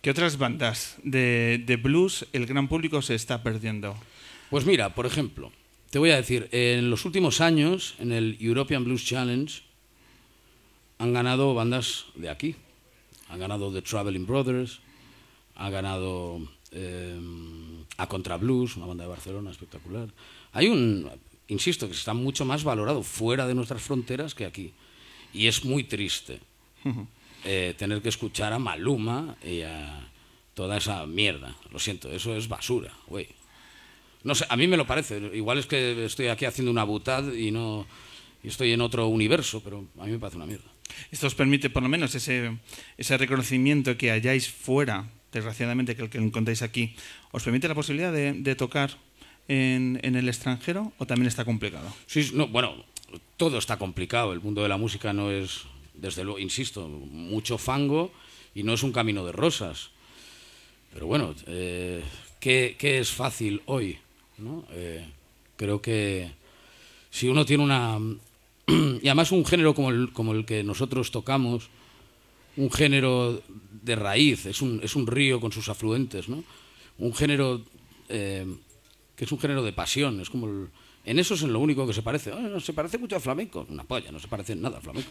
¿Qué 0.02 0.12
otras 0.12 0.38
bandas 0.38 0.98
de, 1.04 1.64
de 1.66 1.78
blues 1.78 2.28
el 2.34 2.46
gran 2.46 2.68
público 2.68 3.02
se 3.02 3.16
está 3.16 3.42
perdiendo? 3.42 3.96
Pues 4.50 4.66
mira, 4.66 4.94
por 4.94 5.06
ejemplo, 5.06 5.52
te 5.90 5.98
voy 5.98 6.12
a 6.12 6.18
decir, 6.18 6.50
en 6.52 6.90
los 6.90 7.06
últimos 7.06 7.40
años, 7.42 7.96
en 8.00 8.12
el 8.12 8.38
European 8.40 8.84
Blues 8.84 9.06
Challenge, 9.06 9.62
han 11.00 11.14
ganado 11.14 11.54
bandas 11.54 12.06
de 12.16 12.30
aquí. 12.30 12.56
Han 13.30 13.40
ganado 13.40 13.72
The 13.74 13.82
Traveling 13.82 14.26
Brothers, 14.28 14.80
ha 15.56 15.70
ganado 15.70 16.48
eh, 16.74 17.20
A 17.98 18.08
Contra 18.08 18.38
Blues, 18.38 18.76
una 18.78 18.86
banda 18.86 19.04
de 19.04 19.10
Barcelona 19.10 19.52
espectacular. 19.52 20.10
Hay 20.52 20.68
un, 20.68 21.10
insisto, 21.48 21.88
que 21.88 21.94
está 21.94 22.14
mucho 22.14 22.46
más 22.46 22.64
valorado 22.64 23.04
fuera 23.04 23.48
de 23.48 23.56
nuestras 23.56 23.82
fronteras 23.82 24.36
que 24.36 24.46
aquí. 24.46 24.74
Y 25.34 25.48
es 25.48 25.66
muy 25.66 25.84
triste 25.84 26.40
eh, 27.46 27.74
tener 27.78 28.02
que 28.02 28.10
escuchar 28.10 28.54
a 28.54 28.60
Maluma 28.60 29.36
y 29.44 29.62
a 29.62 30.10
toda 30.54 30.78
esa 30.78 31.06
mierda. 31.06 31.56
Lo 31.72 31.80
siento, 31.80 32.12
eso 32.12 32.36
es 32.36 32.48
basura, 32.48 32.94
güey. 33.08 33.28
No 34.24 34.36
sé, 34.36 34.46
a 34.48 34.56
mí 34.56 34.68
me 34.68 34.78
lo 34.78 34.86
parece. 34.86 35.18
Igual 35.34 35.58
es 35.58 35.66
que 35.66 36.06
estoy 36.06 36.28
aquí 36.28 36.46
haciendo 36.46 36.72
una 36.72 36.84
butad 36.84 37.34
y 37.34 37.52
no 37.52 37.86
y 38.44 38.50
estoy 38.50 38.74
en 38.74 38.82
otro 38.82 39.08
universo, 39.08 39.62
pero 39.64 39.86
a 40.00 40.06
mí 40.06 40.12
me 40.12 40.20
parece 40.20 40.38
una 40.38 40.46
mierda. 40.46 40.66
Esto 41.12 41.28
os 41.28 41.36
permite, 41.36 41.70
por 41.70 41.82
lo 41.82 41.90
menos, 41.90 42.14
ese, 42.14 42.58
ese 42.98 43.18
reconocimiento 43.18 43.98
que 43.98 44.12
hayáis 44.12 44.50
fuera, 44.50 45.10
desgraciadamente, 45.34 45.96
que 45.96 46.04
el 46.04 46.10
que 46.10 46.18
encontráis 46.18 46.62
aquí, 46.62 46.96
¿os 47.32 47.44
permite 47.44 47.68
la 47.68 47.76
posibilidad 47.76 48.14
de, 48.14 48.56
tocar 48.56 48.92
en, 49.48 50.00
el 50.04 50.28
extranjero 50.30 50.94
o 50.98 51.06
también 51.06 51.28
está 51.28 51.44
complicado? 51.44 51.94
Sí, 52.06 52.32
no, 52.34 52.48
bueno, 52.48 52.86
todo 53.38 53.58
está 53.58 53.78
complicado. 53.78 54.34
El 54.34 54.42
mundo 54.42 54.62
de 54.62 54.70
la 54.70 54.78
música 54.78 55.14
no 55.14 55.32
es, 55.32 55.64
desde 55.94 56.24
luego, 56.24 56.40
insisto, 56.40 56.88
mucho 56.88 57.58
fango 57.58 58.12
y 58.56 58.64
no 58.64 58.74
es 58.74 58.84
un 58.84 58.92
camino 58.92 59.26
de 59.26 59.32
rosas. 59.32 59.90
Pero 60.94 61.08
bueno, 61.08 61.34
eh, 61.48 62.04
¿qué, 62.40 62.76
es 62.80 63.12
fácil 63.12 63.62
hoy? 63.66 63.98
Eh, 64.72 65.06
creo 65.56 65.82
que 65.82 66.32
si 67.10 67.28
uno 67.28 67.46
tiene 67.46 67.64
una... 67.64 68.00
y 68.68 69.08
además 69.08 69.32
un 69.32 69.46
género 69.46 69.74
como 69.74 69.90
el, 69.90 70.14
como 70.14 70.34
el 70.34 70.46
que 70.46 70.64
nosotros 70.64 71.12
tocamos, 71.12 71.70
un 72.58 72.72
género 72.72 73.42
de 73.82 73.96
raíz, 73.96 74.46
es 74.46 74.62
un, 74.62 74.80
es 74.84 74.96
un 74.96 75.08
río 75.08 75.40
con 75.40 75.52
sus 75.52 75.70
afluentes, 75.70 76.30
¿no? 76.30 76.44
Un 77.00 77.14
género 77.14 77.62
eh, 78.10 78.46
que 79.16 79.26
es 79.26 79.32
un 79.32 79.40
género 79.40 79.64
de 79.64 79.74
pasión, 79.74 80.20
es 80.22 80.30
como 80.30 80.48
el- 80.48 80.70
en 81.06 81.20
eso 81.20 81.34
es 81.34 81.42
en 81.44 81.52
lo 81.52 81.60
único 81.60 81.86
que 81.86 81.94
se 81.94 82.02
parece. 82.02 82.32
No, 82.32 82.60
se 82.60 82.72
parece 82.74 82.98
mucho 82.98 83.16
al 83.16 83.22
flamenco, 83.22 83.66
una 83.70 83.84
polla, 83.84 84.12
no 84.12 84.20
se 84.20 84.28
parece 84.30 84.54
en 84.54 84.62
nada 84.62 84.78
al 84.78 84.84
flamenco. 84.84 85.10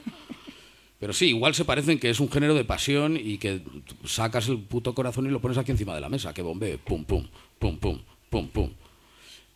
Pero 0.99 1.13
sí, 1.13 1.27
igual 1.27 1.55
se 1.55 1.65
parecen 1.65 1.99
que 1.99 2.09
es 2.11 2.21
un 2.21 2.31
género 2.31 2.55
de 2.55 2.65
pasión 2.65 3.17
y 3.17 3.37
que 3.39 3.61
sacas 4.05 4.49
el 4.49 4.59
puto 4.59 4.95
corazón 4.95 5.27
y 5.27 5.31
lo 5.31 5.41
pones 5.41 5.59
aquí 5.59 5.71
encima 5.73 5.95
de 5.95 6.01
la 6.01 6.09
mesa, 6.09 6.33
que 6.33 6.41
bombee, 6.43 6.79
pum, 6.79 7.05
pum, 7.05 7.27
pum, 7.59 7.77
pum, 7.79 7.99
pum, 8.31 8.49
pum. 8.49 8.71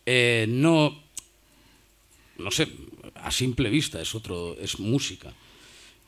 Eh, 0.05 0.45
no, 0.49 1.01
no 2.37 2.51
sé, 2.51 2.67
a 3.15 3.31
simple 3.31 3.69
vista 3.69 3.99
es 4.01 4.13
otro, 4.13 4.55
es 4.59 4.79
música. 4.79 5.33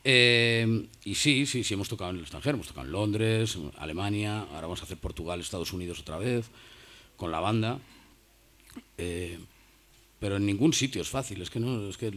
Eh, 0.02 0.86
y 1.04 1.14
sí, 1.14 1.46
sí, 1.46 1.62
sí, 1.62 1.74
hemos 1.74 1.88
tocado 1.88 2.10
en 2.10 2.16
el 2.16 2.22
extranjero, 2.22 2.56
hemos 2.56 2.68
tocado 2.68 2.86
en 2.86 2.92
Londres, 2.92 3.56
en 3.56 3.70
Alemania, 3.78 4.40
ahora 4.40 4.62
vamos 4.62 4.80
a 4.80 4.84
hacer 4.84 4.96
Portugal, 4.96 5.40
Estados 5.40 5.72
Unidos 5.72 6.00
otra 6.00 6.18
vez, 6.18 6.46
con 7.16 7.30
la 7.30 7.40
banda. 7.40 7.78
Eh, 8.96 9.38
pero 10.18 10.36
en 10.36 10.46
ningún 10.46 10.72
sitio 10.72 11.00
es 11.00 11.08
fácil, 11.08 11.40
es 11.40 11.50
que 11.50 11.60
no, 11.60 11.88
es 11.88 11.96
que 11.96 12.12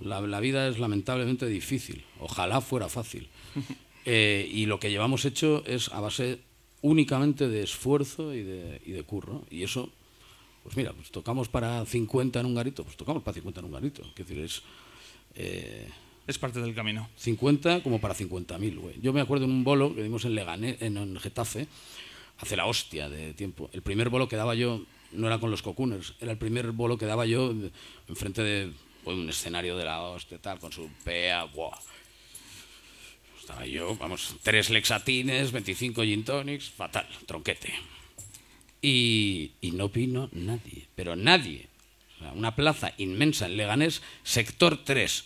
la, 0.00 0.20
la 0.20 0.40
vida 0.40 0.68
es 0.68 0.78
lamentablemente 0.78 1.46
difícil. 1.46 2.04
Ojalá 2.20 2.60
fuera 2.60 2.88
fácil. 2.88 3.28
Eh, 4.10 4.48
y 4.50 4.64
lo 4.64 4.80
que 4.80 4.88
llevamos 4.88 5.26
hecho 5.26 5.62
es 5.66 5.90
a 5.90 6.00
base 6.00 6.38
únicamente 6.80 7.46
de 7.46 7.62
esfuerzo 7.62 8.34
y 8.34 8.42
de, 8.42 8.80
y 8.86 8.92
de 8.92 9.02
curro. 9.02 9.44
Y 9.50 9.64
eso, 9.64 9.90
pues 10.62 10.78
mira, 10.78 10.94
pues 10.94 11.10
tocamos 11.10 11.48
para 11.48 11.84
50 11.84 12.40
en 12.40 12.46
un 12.46 12.54
garito, 12.54 12.84
pues 12.84 12.96
tocamos 12.96 13.22
para 13.22 13.34
50 13.34 13.60
en 13.60 13.66
un 13.66 13.72
garito. 13.72 14.02
Quiero 14.14 14.30
decir, 14.30 14.44
es 14.44 14.62
Es 16.28 16.36
parte 16.38 16.60
del 16.60 16.74
camino. 16.74 17.08
50 17.16 17.82
como 17.82 18.02
para 18.02 18.14
50.000, 18.14 18.76
güey. 18.76 19.00
Yo 19.00 19.14
me 19.14 19.22
acuerdo 19.22 19.46
en 19.46 19.50
un 19.50 19.64
bolo 19.64 19.94
que 19.94 20.02
dimos 20.02 20.26
en 20.26 20.34
Leganés, 20.34 20.76
en, 20.82 20.98
en 20.98 21.18
Getafe, 21.18 21.66
hace 22.36 22.54
la 22.54 22.66
hostia 22.66 23.08
de 23.08 23.32
tiempo. 23.32 23.70
El 23.72 23.80
primer 23.80 24.10
bolo 24.10 24.28
que 24.28 24.36
daba 24.36 24.54
yo 24.54 24.84
no 25.12 25.26
era 25.26 25.38
con 25.38 25.50
los 25.50 25.62
cocuners, 25.62 26.14
era 26.20 26.30
el 26.30 26.36
primer 26.36 26.72
bolo 26.72 26.98
que 26.98 27.06
daba 27.06 27.24
yo 27.24 27.54
enfrente 28.08 28.42
de 28.42 28.70
pues, 29.04 29.16
un 29.16 29.26
escenario 29.30 29.74
de 29.78 29.86
la 29.86 30.02
hostia, 30.02 30.38
tal, 30.38 30.58
con 30.58 30.70
su 30.70 30.90
pea, 31.02 31.44
buah. 31.44 31.78
Estaba 33.40 33.64
yo, 33.64 33.96
vamos, 33.96 34.36
tres 34.42 34.68
lexatines, 34.68 35.50
25 35.50 36.02
gin 36.02 36.24
tonics, 36.24 36.68
fatal, 36.68 37.08
tronquete. 37.24 37.72
Y, 38.82 39.52
y 39.62 39.70
no 39.70 39.88
vino 39.88 40.28
nadie, 40.32 40.88
pero 40.94 41.16
nadie. 41.16 41.70
O 42.16 42.18
sea, 42.18 42.32
una 42.32 42.54
plaza 42.54 42.92
inmensa 42.98 43.46
en 43.46 43.56
Leganés, 43.56 44.02
sector 44.24 44.84
3. 44.84 45.24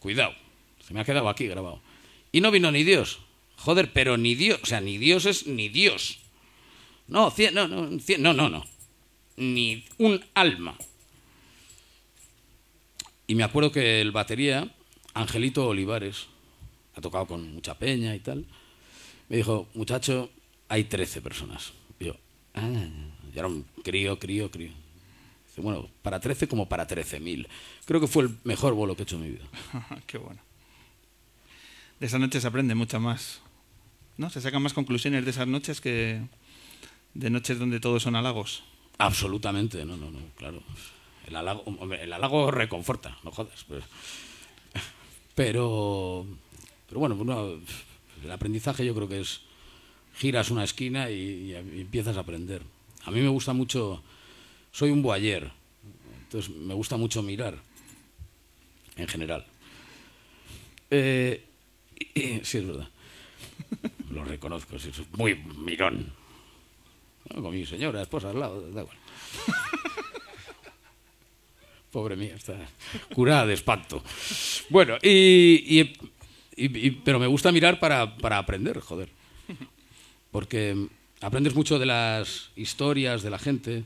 Cuidado, 0.00 0.34
se 0.86 0.94
me 0.94 1.00
ha 1.00 1.04
quedado 1.04 1.28
aquí 1.28 1.46
grabado. 1.46 1.80
Y 2.32 2.40
no 2.40 2.50
vino 2.50 2.70
ni 2.70 2.84
Dios. 2.84 3.18
Joder, 3.56 3.92
pero 3.92 4.16
ni 4.16 4.34
Dios, 4.34 4.60
o 4.62 4.66
sea, 4.66 4.80
ni 4.80 4.98
Dios 4.98 5.26
es 5.26 5.46
ni 5.46 5.68
Dios. 5.68 6.18
No, 7.08 7.30
cien- 7.30 7.52
no, 7.52 7.66
no, 7.66 7.88
cien- 7.98 8.18
no, 8.20 8.32
no, 8.32 8.48
no. 8.48 8.64
Ni 9.36 9.84
un 9.98 10.24
alma. 10.34 10.76
Y 13.26 13.34
me 13.34 13.42
acuerdo 13.44 13.72
que 13.72 14.00
el 14.00 14.12
batería, 14.12 14.72
Angelito 15.14 15.66
Olivares, 15.66 16.26
ha 16.94 17.00
tocado 17.00 17.26
con 17.26 17.52
mucha 17.54 17.78
peña 17.78 18.14
y 18.14 18.20
tal, 18.20 18.46
me 19.28 19.36
dijo, 19.36 19.68
muchacho, 19.74 20.30
hay 20.68 20.84
13 20.84 21.20
personas. 21.20 21.72
Y 22.00 22.06
yo, 22.06 22.16
ah, 22.54 22.70
y 23.34 23.38
era 23.38 23.46
un 23.48 23.64
crío, 23.84 24.18
crío, 24.18 24.50
crío. 24.50 24.72
Bueno, 25.62 25.88
para 26.02 26.20
13 26.20 26.48
como 26.48 26.68
para 26.68 26.86
13.000. 26.86 27.46
Creo 27.84 28.00
que 28.00 28.06
fue 28.06 28.24
el 28.24 28.36
mejor 28.44 28.74
bolo 28.74 28.94
que 28.94 29.02
he 29.02 29.04
hecho 29.04 29.16
en 29.16 29.22
mi 29.22 29.30
vida. 29.30 29.44
Qué 30.06 30.18
bueno. 30.18 30.40
De 32.00 32.06
esa 32.06 32.18
noche 32.18 32.40
se 32.40 32.46
aprende 32.46 32.74
mucho 32.74 33.00
más. 33.00 33.40
¿No? 34.16 34.30
Se 34.30 34.40
sacan 34.40 34.62
más 34.62 34.72
conclusiones 34.72 35.24
de 35.24 35.30
esas 35.30 35.46
noches 35.46 35.80
que 35.80 36.20
de 37.14 37.30
noches 37.30 37.58
donde 37.58 37.80
todos 37.80 38.02
son 38.02 38.16
halagos. 38.16 38.62
Absolutamente, 38.98 39.84
no, 39.84 39.96
no, 39.96 40.10
no, 40.10 40.18
claro. 40.36 40.62
El 41.26 41.36
halago, 41.36 41.64
el 41.94 42.12
halago 42.12 42.50
reconforta, 42.50 43.18
no 43.22 43.30
jodas. 43.30 43.64
Pero, 43.68 43.82
pero, 45.34 46.26
pero 46.88 47.00
bueno, 47.00 47.16
bueno, 47.16 47.60
el 48.24 48.30
aprendizaje 48.32 48.84
yo 48.84 48.94
creo 48.94 49.08
que 49.08 49.20
es 49.20 49.42
giras 50.16 50.50
una 50.50 50.64
esquina 50.64 51.10
y, 51.10 51.52
y 51.52 51.54
empiezas 51.54 52.16
a 52.16 52.20
aprender. 52.20 52.62
A 53.04 53.10
mí 53.10 53.20
me 53.20 53.28
gusta 53.28 53.52
mucho, 53.52 54.02
soy 54.78 54.90
un 54.90 55.02
boyer, 55.02 55.50
entonces 56.22 56.54
me 56.54 56.72
gusta 56.74 56.96
mucho 56.96 57.20
mirar, 57.20 57.58
en 58.96 59.08
general. 59.08 59.44
Eh, 60.90 61.44
sí, 62.44 62.58
es 62.58 62.66
verdad. 62.66 62.88
Lo 64.12 64.24
reconozco, 64.24 64.78
sí, 64.78 64.92
soy 64.92 65.06
muy 65.16 65.34
mirón. 65.34 66.12
No, 67.34 67.42
Con 67.42 67.52
mi 67.54 67.66
señora, 67.66 68.02
esposa 68.02 68.30
al 68.30 68.38
lado, 68.38 68.60
da 68.70 68.82
igual. 68.82 68.96
Pobre 71.90 72.16
mía, 72.16 72.34
está 72.36 72.54
curada 73.14 73.46
de 73.46 73.54
espanto. 73.54 74.02
Bueno, 74.68 74.96
y- 75.02 75.80
y- 75.80 76.90
pero 77.04 77.18
me 77.18 77.26
gusta 77.26 77.50
mirar 77.50 77.80
para, 77.80 78.16
para 78.16 78.38
aprender, 78.38 78.78
joder. 78.80 79.08
Porque 80.30 80.86
aprendes 81.20 81.54
mucho 81.54 81.78
de 81.78 81.86
las 81.86 82.50
historias 82.56 83.22
de 83.22 83.30
la 83.30 83.38
gente. 83.38 83.84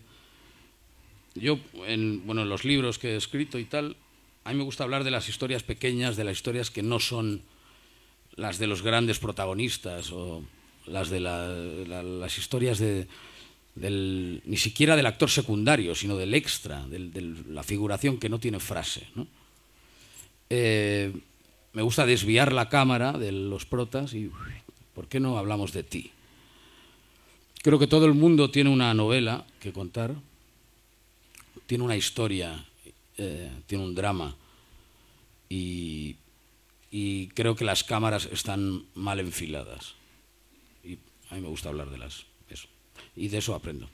Yo, 1.35 1.59
en 1.87 2.27
bueno, 2.27 2.43
en 2.43 2.49
los 2.49 2.65
libros 2.65 2.99
que 2.99 3.13
he 3.13 3.17
escrito 3.17 3.59
y 3.59 3.65
tal, 3.65 3.97
a 4.45 4.53
mí 4.53 4.59
me 4.59 4.65
gusta 4.65 4.85
hablar 4.85 5.05
de 5.05 5.11
las 5.11 5.29
historias 5.29 5.63
pequeñas, 5.63 6.17
de 6.17 6.25
las 6.25 6.37
historias 6.37 6.71
que 6.71 6.83
no 6.83 7.01
son 7.01 7.43
las 8.37 8.59
de 8.59 8.67
los 8.67 8.83
grandes 8.83 9.19
protagonistas 9.19 10.11
o 10.13 10.43
las 10.87 11.09
de 11.11 11.21
la- 11.21 11.49
la- 11.49 12.03
las 12.03 12.39
historias 12.39 12.79
de, 12.79 13.07
del, 13.75 14.43
ni 14.45 14.57
siquiera 14.57 14.97
del 14.97 15.07
actor 15.07 15.31
secundario, 15.31 15.95
sino 15.95 16.17
del 16.17 16.35
extra, 16.35 16.87
de 16.89 16.99
la 17.49 17.63
figuración 17.63 18.19
que 18.19 18.29
no 18.29 18.39
tiene 18.39 18.59
frase. 18.61 19.07
Eh, 20.51 21.13
me 21.73 21.83
gusta 21.83 22.05
desviar 22.05 22.53
la 22.53 22.69
cámara 22.69 23.13
de 23.13 23.33
los 23.33 23.65
protas 23.65 24.13
y 24.13 24.31
¿por 24.95 25.09
qué 25.09 25.21
no 25.21 25.39
hablamos 25.39 25.73
de 25.73 25.83
ti? 25.83 26.11
Creo 27.63 27.79
que 27.79 27.87
todo 27.87 28.05
el 28.07 28.13
mundo 28.15 28.51
tiene 28.51 28.69
una 28.71 28.93
novela 28.93 29.47
que 29.61 29.73
contar, 29.73 30.15
tiene 31.73 31.85
una 31.85 31.97
historia, 31.97 32.63
eh, 33.17 33.51
tiene 33.67 33.83
un 33.83 33.95
drama 33.95 34.37
y, 35.49 36.17
y 36.91 37.29
creo 37.29 37.57
que 37.57 37.65
las 37.65 37.83
cámaras 37.83 38.29
están 38.31 38.85
mal 38.95 39.19
enfiladas. 39.21 39.95
Y 40.85 40.99
a 41.31 41.37
mí 41.37 41.41
me 41.41 41.49
gusta 41.49 41.71
hablar 41.71 41.89
de 41.89 41.97
las 41.97 42.27
eso. 42.51 42.69
Y 43.17 43.29
de 43.29 43.39
eso 43.39 43.55
aprendo. 43.55 43.89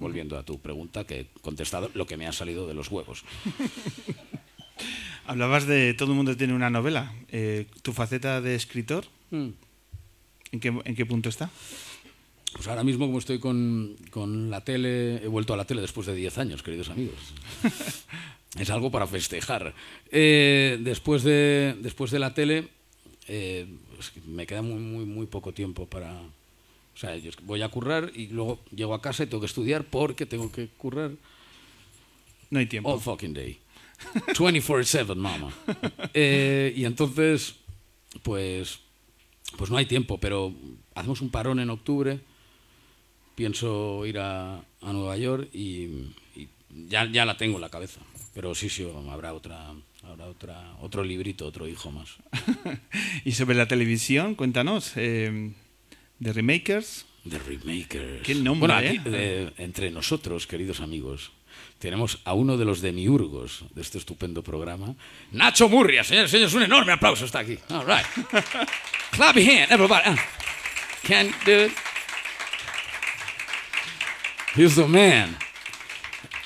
Volviendo 0.00 0.36
a 0.36 0.42
tu 0.42 0.58
pregunta, 0.58 1.04
que 1.04 1.20
he 1.20 1.26
contestado 1.42 1.92
lo 1.94 2.08
que 2.08 2.16
me 2.16 2.26
ha 2.26 2.32
salido 2.32 2.66
de 2.66 2.74
los 2.74 2.90
huevos. 2.90 3.22
Hablabas 5.24 5.68
de 5.68 5.94
todo 5.94 6.10
el 6.10 6.16
mundo 6.16 6.36
tiene 6.36 6.54
una 6.54 6.70
novela. 6.70 7.14
Eh, 7.28 7.68
¿Tu 7.82 7.92
faceta 7.92 8.40
de 8.40 8.56
escritor, 8.56 9.04
¿en 9.30 9.54
qué, 10.60 10.76
en 10.84 10.96
qué 10.96 11.06
punto 11.06 11.28
está? 11.28 11.50
Pues 12.54 12.68
ahora 12.68 12.84
mismo, 12.84 13.06
como 13.06 13.18
estoy 13.18 13.38
con, 13.38 13.96
con 14.10 14.50
la 14.50 14.62
tele, 14.62 15.16
he 15.24 15.26
vuelto 15.28 15.54
a 15.54 15.56
la 15.56 15.64
tele 15.64 15.80
después 15.80 16.06
de 16.06 16.14
10 16.14 16.38
años, 16.38 16.62
queridos 16.62 16.90
amigos. 16.90 17.16
es 18.58 18.70
algo 18.70 18.90
para 18.90 19.06
festejar. 19.06 19.74
Eh, 20.10 20.78
después, 20.82 21.22
de, 21.22 21.76
después 21.80 22.10
de 22.10 22.18
la 22.18 22.34
tele, 22.34 22.68
eh, 23.28 23.66
me 24.26 24.46
queda 24.46 24.62
muy, 24.62 24.80
muy, 24.80 25.04
muy 25.04 25.26
poco 25.26 25.52
tiempo 25.52 25.86
para... 25.86 26.12
O 26.20 26.98
sea, 26.98 27.16
yo 27.16 27.30
voy 27.44 27.62
a 27.62 27.68
currar 27.70 28.12
y 28.14 28.26
luego 28.26 28.60
llego 28.70 28.92
a 28.92 29.00
casa 29.00 29.22
y 29.22 29.26
tengo 29.26 29.40
que 29.40 29.46
estudiar 29.46 29.84
porque 29.84 30.26
tengo 30.26 30.52
que 30.52 30.68
currar 30.68 31.12
No 32.50 32.58
hay 32.58 32.66
tiempo. 32.66 32.92
all 32.92 33.00
fucking 33.00 33.32
day. 33.32 33.58
24/7, 34.34 35.14
mama. 35.16 35.54
Eh, 36.12 36.74
y 36.76 36.84
entonces, 36.84 37.54
pues, 38.22 38.80
pues 39.56 39.70
no 39.70 39.78
hay 39.78 39.86
tiempo, 39.86 40.18
pero 40.18 40.52
hacemos 40.94 41.22
un 41.22 41.30
parón 41.30 41.60
en 41.60 41.70
octubre. 41.70 42.20
Pienso 43.34 44.04
ir 44.06 44.18
a, 44.18 44.56
a 44.58 44.92
Nueva 44.92 45.16
York 45.16 45.48
y, 45.52 46.12
y 46.36 46.48
ya, 46.88 47.06
ya 47.10 47.24
la 47.24 47.36
tengo 47.36 47.56
en 47.56 47.62
la 47.62 47.70
cabeza. 47.70 48.00
Pero 48.34 48.54
sí, 48.54 48.68
sí, 48.68 48.86
habrá 49.10 49.34
otra, 49.34 49.72
habrá 50.04 50.26
otra, 50.26 50.74
otro 50.80 51.02
librito, 51.04 51.46
otro 51.46 51.66
hijo 51.68 51.90
más. 51.90 52.16
y 53.24 53.32
sobre 53.32 53.56
la 53.56 53.66
televisión, 53.68 54.34
cuéntanos. 54.34 54.92
eh, 54.96 55.52
de 56.18 56.32
Remakers. 56.32 57.06
The 57.28 57.38
Remakers. 57.38 58.22
Qué 58.22 58.34
nombre, 58.34 58.72
Bueno, 58.72 58.88
aquí, 58.88 58.96
¿eh? 58.96 59.02
eh, 59.06 59.50
entre 59.58 59.90
nosotros, 59.90 60.46
queridos 60.46 60.80
amigos, 60.80 61.32
tenemos 61.78 62.20
a 62.24 62.32
uno 62.34 62.56
de 62.56 62.64
los 62.64 62.80
demiurgos 62.80 63.64
de 63.74 63.82
este 63.82 63.98
estupendo 63.98 64.42
programa, 64.42 64.94
Nacho 65.32 65.68
Murria. 65.68 66.04
Señores, 66.04 66.30
señores, 66.30 66.54
un 66.54 66.62
enorme 66.62 66.92
aplauso 66.92 67.24
está 67.24 67.40
aquí. 67.40 67.58
All 67.70 67.84
right. 67.86 68.06
Clap 69.12 69.36
your 69.36 69.44
hand, 69.50 69.70
everybody. 69.72 70.02
Ah. 70.06 70.16
Can 71.02 71.32
do 71.44 71.66
it. 71.66 71.72
He's 74.54 74.74
the 74.74 74.86
man. 74.86 75.34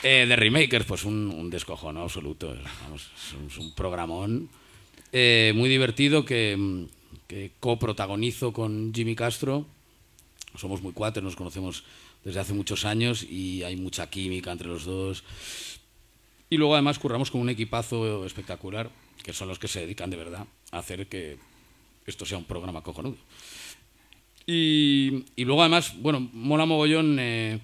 Eh, 0.00 0.26
The 0.28 0.36
Remakers, 0.36 0.86
pues 0.86 1.04
un, 1.04 1.28
un 1.28 1.52
absoluto. 1.98 2.56
Vamos, 2.84 3.10
es 3.48 3.58
un, 3.58 3.72
programón 3.74 4.48
eh, 5.10 5.52
muy 5.56 5.68
divertido 5.68 6.24
que, 6.24 6.86
que 7.26 7.50
coprotagonizo 7.58 8.52
con 8.52 8.94
Jimmy 8.94 9.16
Castro. 9.16 9.66
Somos 10.56 10.82
muy 10.82 10.92
cuates, 10.92 11.20
nos 11.20 11.34
conocemos 11.34 11.82
desde 12.22 12.38
hace 12.38 12.52
muchos 12.52 12.84
años 12.84 13.24
y 13.24 13.64
hay 13.64 13.74
mucha 13.74 14.08
química 14.08 14.52
entre 14.52 14.68
los 14.68 14.84
dos. 14.84 15.24
Y 16.48 16.58
luego 16.58 16.74
además 16.74 17.00
curramos 17.00 17.32
con 17.32 17.40
un 17.40 17.48
equipazo 17.48 18.24
espectacular, 18.24 18.88
que 19.24 19.32
son 19.32 19.48
los 19.48 19.58
que 19.58 19.66
se 19.66 19.80
dedican 19.80 20.10
de 20.10 20.16
verdad 20.16 20.46
a 20.70 20.78
hacer 20.78 21.08
que 21.08 21.38
esto 22.06 22.24
sea 22.24 22.38
un 22.38 22.44
programa 22.44 22.84
cojonudo. 22.84 23.16
Y, 24.46 25.24
y 25.34 25.44
luego 25.44 25.62
además, 25.62 25.94
bueno, 25.98 26.20
mola 26.32 26.66
mogollón 26.66 27.16
eh, 27.18 27.58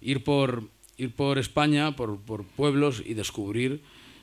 ir, 0.00 0.24
por, 0.24 0.68
ir 0.96 1.14
por 1.14 1.38
España, 1.38 1.96
por, 1.96 2.20
por 2.20 2.44
pueblos 2.44 3.02
y 3.04 3.14
descubrir 3.14 3.82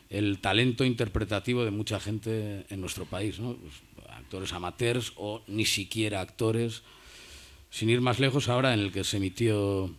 el 0.10 0.40
talento 0.40 0.86
interpretativo 0.86 1.66
de 1.66 1.72
mucha 1.72 2.00
gente 2.00 2.66
en 2.70 2.82
nuestro 2.82 3.06
país, 3.06 3.40
¿no? 3.40 3.56
Pues, 3.56 3.74
actores 4.10 4.54
amateurs 4.54 5.14
o 5.16 5.44
ni 5.48 5.66
siquiera 5.66 6.22
actores. 6.22 6.84
Sin 7.70 7.90
ir 7.90 8.02
más 8.02 8.20
lejos, 8.20 8.50
ahora 8.50 8.74
en 8.74 8.80
el 8.80 8.92
que 8.92 9.04
se 9.04 9.18
emitió 9.18 9.94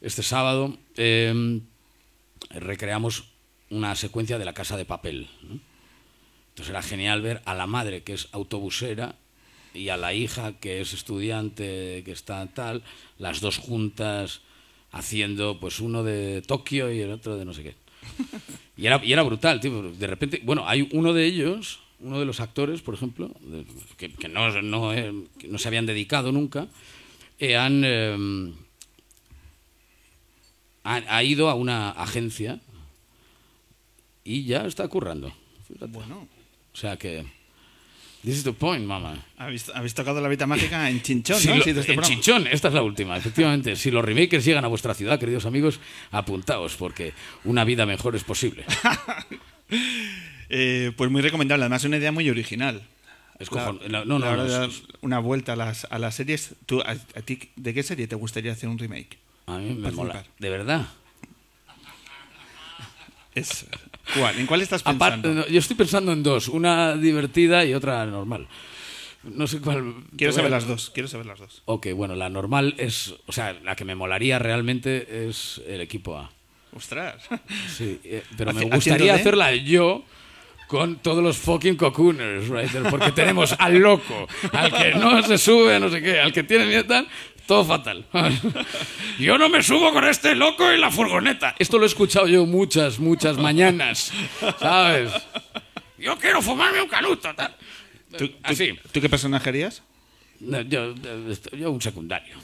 este 0.00 0.22
sábado, 0.22 0.76
eh, 0.96 1.60
recreamos 2.50 3.24
una 3.70 3.94
secuencia 3.94 4.38
de 4.38 4.44
la 4.44 4.52
casa 4.52 4.76
de 4.76 4.84
papel. 4.84 5.28
¿no? 5.42 5.60
Entonces 6.50 6.70
era 6.70 6.82
genial 6.82 7.22
ver 7.22 7.40
a 7.46 7.54
la 7.54 7.66
madre 7.66 8.02
que 8.02 8.12
es 8.12 8.28
autobusera 8.32 9.16
y 9.72 9.88
a 9.88 9.96
la 9.96 10.12
hija 10.12 10.58
que 10.60 10.82
es 10.82 10.92
estudiante, 10.92 12.02
que 12.04 12.12
está 12.12 12.46
tal, 12.48 12.82
las 13.18 13.40
dos 13.40 13.56
juntas 13.56 14.42
haciendo 14.92 15.58
pues 15.58 15.80
uno 15.80 16.02
de 16.04 16.42
Tokio 16.42 16.92
y 16.92 17.00
el 17.00 17.10
otro 17.10 17.36
de 17.36 17.44
no 17.44 17.52
sé 17.54 17.62
qué. 17.64 17.74
Y 18.76 18.86
era, 18.86 19.00
y 19.04 19.12
era 19.12 19.22
brutal, 19.22 19.60
tío. 19.60 19.82
De 19.92 20.06
repente, 20.06 20.40
bueno, 20.44 20.68
hay 20.68 20.88
uno 20.92 21.12
de 21.12 21.24
ellos, 21.26 21.80
uno 22.00 22.18
de 22.18 22.24
los 22.26 22.40
actores, 22.40 22.82
por 22.82 22.94
ejemplo, 22.94 23.30
de- 23.40 23.64
que, 23.96 24.12
que 24.12 24.28
no, 24.28 24.50
no, 24.62 24.92
eh, 24.94 25.12
que 25.38 25.48
no 25.48 25.58
se 25.58 25.68
habían 25.68 25.86
dedicado 25.86 26.32
nunca, 26.32 26.66
eh, 27.38 27.56
han, 27.56 27.82
eh, 27.84 28.52
ha, 30.84 30.94
ha 31.16 31.22
ido 31.24 31.48
a 31.48 31.54
una 31.54 31.90
agencia 31.90 32.60
y 34.24 34.44
ya 34.44 34.66
está 34.66 34.86
currando. 34.88 35.32
Fíjate. 35.68 35.86
Bueno, 35.92 36.28
O 36.72 36.76
sea 36.76 36.96
que. 36.96 37.24
This 38.22 38.36
is 38.36 38.44
the 38.44 38.52
point, 38.52 38.84
mama. 38.86 39.16
habéis, 39.36 39.68
habéis 39.70 39.94
tocado 39.94 40.20
la 40.20 40.28
varita 40.28 40.46
mágica 40.46 40.88
en 40.88 41.02
Chinchón, 41.02 41.40
Si 41.40 41.48
¿no? 41.48 41.56
lo- 41.56 41.64
sido 41.64 41.80
este 41.80 41.92
en 41.92 41.96
programa. 41.98 42.22
Chinchón, 42.22 42.46
esta 42.46 42.68
es 42.68 42.74
la 42.74 42.82
última, 42.82 43.16
efectivamente. 43.16 43.74
Si 43.74 43.90
los 43.90 44.04
remakers 44.04 44.44
llegan 44.44 44.64
a 44.64 44.68
vuestra 44.68 44.94
ciudad, 44.94 45.18
queridos 45.18 45.44
amigos, 45.44 45.80
apuntaos, 46.12 46.76
porque 46.76 47.14
una 47.44 47.64
vida 47.64 47.84
mejor 47.86 48.14
es 48.16 48.24
posible. 48.24 48.64
Eh, 50.54 50.92
pues 50.98 51.10
muy 51.10 51.22
recomendable, 51.22 51.62
además 51.64 51.80
es 51.82 51.86
una 51.88 51.96
idea 51.96 52.12
muy 52.12 52.28
original. 52.28 52.82
Es 53.38 53.50
La- 53.50 53.68
cojon- 53.68 53.80
la- 53.88 54.04
no, 54.04 54.18
no, 54.18 54.18
la 54.18 54.36
no, 54.36 54.42
verdad, 54.42 54.64
es- 54.66 54.82
una 55.00 55.18
vuelta 55.18 55.54
a 55.54 55.56
las, 55.56 55.86
a 55.90 55.98
las 55.98 56.14
series. 56.14 56.54
¿Tú, 56.66 56.80
a, 56.82 56.90
a 56.90 57.22
ti, 57.22 57.38
¿De 57.56 57.72
qué 57.72 57.82
serie 57.82 58.06
te 58.06 58.14
gustaría 58.16 58.52
hacer 58.52 58.68
un 58.68 58.78
remake? 58.78 59.16
A 59.46 59.56
mí 59.56 59.70
me 59.70 59.82
Participar. 59.82 59.94
mola. 60.06 60.24
De 60.38 60.50
verdad. 60.50 60.86
Es, 63.34 63.66
¿Cuál? 64.18 64.38
¿En 64.38 64.46
cuál 64.46 64.60
estás 64.62 64.82
pensando? 64.82 65.04
Aparte, 65.04 65.28
no, 65.28 65.46
yo 65.46 65.58
estoy 65.58 65.76
pensando 65.76 66.12
en 66.12 66.22
dos, 66.22 66.48
una 66.48 66.96
divertida 66.96 67.64
y 67.64 67.74
otra 67.74 68.04
normal. 68.06 68.46
No 69.22 69.46
sé 69.46 69.60
cuál. 69.60 69.94
Quiero 70.16 70.32
saber 70.32 70.50
las 70.50 70.66
dos, 70.66 70.90
quiero 70.90 71.08
saber 71.08 71.26
las 71.26 71.38
dos. 71.38 71.62
Ok, 71.66 71.88
bueno, 71.94 72.16
la 72.16 72.28
normal 72.28 72.74
es. 72.78 73.14
O 73.26 73.32
sea, 73.32 73.52
la 73.62 73.76
que 73.76 73.84
me 73.84 73.94
molaría 73.94 74.38
realmente 74.38 75.28
es 75.28 75.62
el 75.66 75.80
equipo 75.80 76.16
A. 76.16 76.30
Ostras. 76.74 77.22
Sí, 77.68 78.00
eh, 78.04 78.22
pero 78.36 78.52
me 78.52 78.64
gustaría 78.64 79.14
hacerla 79.14 79.54
yo 79.54 80.04
con 80.66 80.96
todos 80.96 81.22
los 81.22 81.36
fucking 81.36 81.76
cocooners, 81.76 82.48
right? 82.48 82.70
Porque 82.88 83.12
tenemos 83.12 83.54
al 83.58 83.76
loco, 83.76 84.26
al 84.52 84.72
que 84.72 84.94
no 84.94 85.22
se 85.22 85.36
sube, 85.36 85.78
no 85.78 85.90
sé 85.90 86.00
qué, 86.00 86.18
al 86.18 86.32
que 86.32 86.42
tiene 86.44 86.64
miedo, 86.64 86.86
tal, 86.86 87.06
todo 87.46 87.64
fatal. 87.64 88.04
Yo 89.18 89.38
no 89.38 89.48
me 89.48 89.62
subo 89.62 89.92
con 89.92 90.04
este 90.06 90.34
loco 90.34 90.70
en 90.70 90.80
la 90.80 90.90
furgoneta. 90.90 91.54
Esto 91.58 91.78
lo 91.78 91.84
he 91.84 91.86
escuchado 91.86 92.26
yo 92.28 92.46
muchas, 92.46 92.98
muchas 92.98 93.36
mañanas, 93.38 94.12
¿sabes? 94.58 95.12
Yo 95.98 96.16
quiero 96.18 96.40
fumarme 96.42 96.80
un 96.82 96.88
canuto, 96.88 97.32
tal. 97.34 97.54
¿Tú, 98.16 98.28
tú- 98.28 98.34
Así. 98.42 98.72
¿Tú 98.92 99.00
qué 99.00 99.08
personaje 99.08 99.48
harías? 99.48 99.82
No, 100.40 100.60
Yo, 100.62 100.94
yo 101.52 101.70
un 101.70 101.80
secundario. 101.80 102.34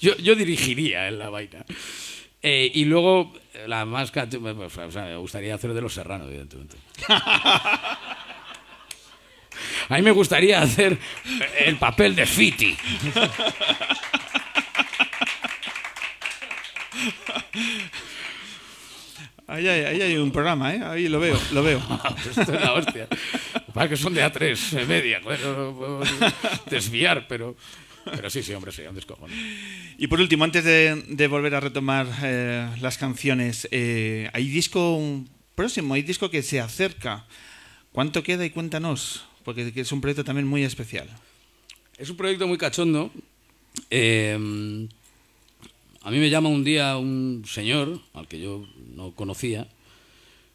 Yo, 0.00 0.14
yo, 0.16 0.34
dirigiría 0.34 1.08
en 1.08 1.18
la 1.18 1.30
vaina. 1.30 1.64
Eh, 2.42 2.70
y 2.74 2.84
luego, 2.84 3.32
eh, 3.54 3.64
la 3.66 3.84
más... 3.86 4.10
cat- 4.10 4.34
o 4.34 4.90
sea, 4.90 5.04
me 5.04 5.16
gustaría 5.16 5.54
hacer 5.54 5.72
de 5.72 5.80
los 5.80 5.94
serranos, 5.94 6.28
evidentemente. 6.28 6.76
A 9.88 9.96
mí 9.96 10.02
me 10.02 10.10
gustaría 10.10 10.60
hacer 10.60 10.98
el 11.58 11.76
papel 11.76 12.14
de 12.14 12.26
Fiti. 12.26 12.76
Ahí 19.52 19.68
hay, 19.68 19.84
ahí 19.84 20.00
hay 20.00 20.16
un 20.16 20.32
programa, 20.32 20.74
¿eh? 20.74 20.80
Ahí 20.82 21.08
lo 21.08 21.20
veo, 21.20 21.38
lo 21.52 21.62
veo. 21.62 21.78
Esto 22.30 22.40
es 22.40 22.48
la 22.48 22.72
hostia. 22.72 23.06
Para 23.74 23.86
que 23.86 23.98
son 23.98 24.14
de 24.14 24.24
A3 24.24 24.78
eh, 24.78 24.86
media. 24.86 25.20
desviar, 26.70 27.26
pero... 27.28 27.54
Pero 28.04 28.30
sí, 28.30 28.42
sí, 28.42 28.52
hombre, 28.54 28.72
sí, 28.72 28.82
un 28.82 28.94
descojón. 28.94 29.30
Y 29.98 30.06
por 30.08 30.20
último, 30.20 30.42
antes 30.42 30.64
de, 30.64 31.04
de 31.06 31.26
volver 31.28 31.54
a 31.54 31.60
retomar 31.60 32.06
eh, 32.22 32.68
las 32.80 32.98
canciones, 32.98 33.68
eh, 33.70 34.28
hay 34.32 34.48
disco 34.48 35.00
próximo, 35.54 35.94
hay 35.94 36.02
disco 36.02 36.30
que 36.30 36.42
se 36.42 36.58
acerca. 36.58 37.26
¿Cuánto 37.92 38.22
queda 38.22 38.44
y 38.44 38.50
cuéntanos? 38.50 39.26
Porque 39.44 39.72
que 39.72 39.80
es 39.80 39.92
un 39.92 40.00
proyecto 40.00 40.24
también 40.24 40.46
muy 40.46 40.64
especial. 40.64 41.08
Es 41.96 42.10
un 42.10 42.16
proyecto 42.16 42.46
muy 42.46 42.58
cachondo. 42.58 43.10
Eh, 43.90 44.88
a 46.04 46.10
mí 46.10 46.18
me 46.18 46.30
llama 46.30 46.48
un 46.48 46.64
día 46.64 46.96
un 46.96 47.44
señor, 47.46 48.00
al 48.12 48.26
que 48.26 48.40
yo 48.40 48.66
no 48.96 49.12
conocía, 49.12 49.68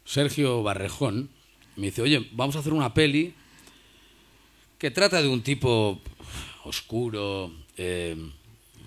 Sergio 0.04 0.62
Barrejón, 0.62 1.30
me 1.76 1.86
dice, 1.86 2.02
oye, 2.02 2.28
vamos 2.32 2.56
a 2.56 2.58
hacer 2.58 2.74
una 2.74 2.92
peli 2.92 3.32
que 4.78 4.90
trata 4.90 5.22
de 5.22 5.28
un 5.28 5.42
tipo 5.42 6.00
oscuro, 6.64 7.50
eh, 7.78 8.16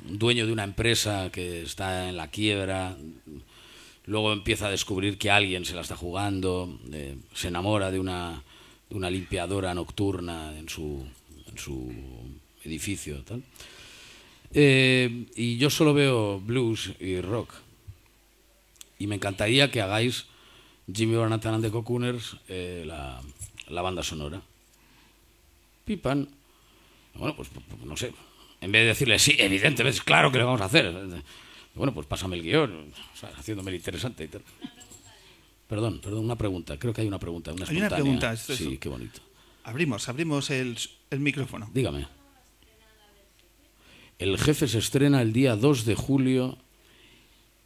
dueño 0.08 0.46
de 0.46 0.52
una 0.52 0.64
empresa 0.64 1.32
que 1.32 1.64
está 1.64 2.10
en 2.10 2.18
la 2.18 2.30
quiebra, 2.30 2.96
luego 4.06 4.32
empieza 4.32 4.68
a 4.68 4.72
descubrir 4.72 5.18
que 5.18 5.32
alguien 5.32 5.66
se 5.66 5.74
la 5.74 5.82
está 5.82 5.96
jugando, 5.96 6.80
eh, 6.92 7.18
se 7.34 7.48
enamora 7.48 7.90
de 7.90 8.00
una, 8.00 8.44
una 8.92 9.10
limpiadora 9.10 9.74
nocturna 9.74 10.58
en 10.58 10.70
su, 10.70 11.06
en 11.48 11.58
su 11.58 11.92
edificio. 12.64 13.24
Tal. 13.24 13.44
Eh, 14.54 15.26
y 15.36 15.58
yo 15.58 15.70
solo 15.70 15.94
veo 15.94 16.40
blues 16.40 16.92
y 17.00 17.22
rock. 17.22 17.54
Y 19.00 19.08
me 19.08 19.16
encantaría 19.16 19.72
que 19.72 19.82
hagáis 19.82 20.26
Jimmy 20.94 21.16
Barnatan 21.16 21.56
and 21.56 21.64
the 21.64 21.72
Cocooners 21.72 22.38
eh, 22.48 22.84
la, 22.86 23.22
la 23.68 23.82
banda 23.82 24.04
sonora. 24.04 24.42
Pipan. 25.86 26.30
Bueno, 27.16 27.36
pues, 27.36 27.50
pues, 27.50 27.82
no 27.84 27.98
sé. 27.98 28.14
En 28.62 28.72
vez 28.72 28.84
de 28.84 28.88
decirle, 28.90 29.18
sí, 29.18 29.36
evidentemente, 29.40 30.00
claro 30.06 30.32
que 30.32 30.38
lo 30.38 30.46
vamos 30.46 30.62
a 30.62 30.66
hacer. 30.66 30.94
Bueno, 31.74 31.94
pues 31.94 32.06
pásame 32.06 32.36
el 32.36 32.44
guion, 32.44 32.94
haciéndome 33.38 33.72
el 33.72 33.78
interesante 33.78 34.26
y 34.26 34.28
tal. 34.28 34.42
Perdón, 35.72 36.02
perdón, 36.04 36.26
una 36.26 36.36
pregunta. 36.36 36.78
Creo 36.78 36.94
que 36.94 37.00
hay 37.00 37.08
una 37.08 37.18
pregunta. 37.18 37.54
Una 37.54 37.66
Hay 37.66 37.78
una 37.78 37.88
pregunta, 37.90 38.34
esto 38.34 38.52
es- 38.52 38.60
Sí, 38.60 38.78
qué 38.78 38.90
bonito. 38.90 39.22
Abrimos, 39.64 40.10
abrimos 40.10 40.50
el, 40.50 40.78
el 41.10 41.20
micrófono. 41.22 41.70
Dígame. 41.74 42.08
El 44.20 44.38
jefe 44.38 44.68
se 44.68 44.80
estrena 44.80 45.22
el 45.22 45.32
día 45.32 45.56
2 45.56 45.86
de 45.86 45.96
julio. 45.96 46.58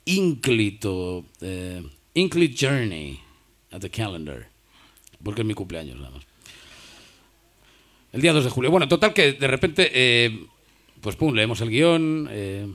Ínclito. 0.05 1.25
Eh, 1.41 1.81
Inclit 2.13 2.55
Journey 2.55 3.19
at 3.71 3.81
the 3.81 3.89
Calendar. 3.89 4.49
Porque 5.23 5.41
es 5.41 5.47
mi 5.47 5.55
cumpleaños, 5.55 5.97
nada 5.97 6.11
más. 6.11 6.23
El 8.13 8.21
día 8.21 8.33
2 8.33 8.43
de 8.43 8.49
julio. 8.51 8.69
Bueno, 8.69 8.87
total 8.87 9.15
que 9.15 9.33
de 9.33 9.47
repente, 9.47 9.89
eh, 9.91 10.45
pues 11.01 11.15
pum, 11.15 11.33
leemos 11.33 11.59
el 11.61 11.71
guion, 11.71 12.27
eh, 12.29 12.67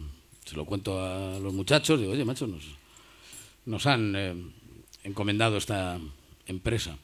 se 0.45 0.57
lo 0.57 0.65
cuento 0.65 1.01
a 1.01 1.39
los 1.39 1.55
muchachos, 1.55 2.01
digo, 2.01 2.11
oye, 2.15 2.25
macho, 2.25 2.49
nos, 2.49 2.65
nos 3.67 3.87
han 3.87 4.15
eh, 4.17 4.35
encomendado 5.05 5.57
esta 5.57 5.99
empresa. 6.47 6.99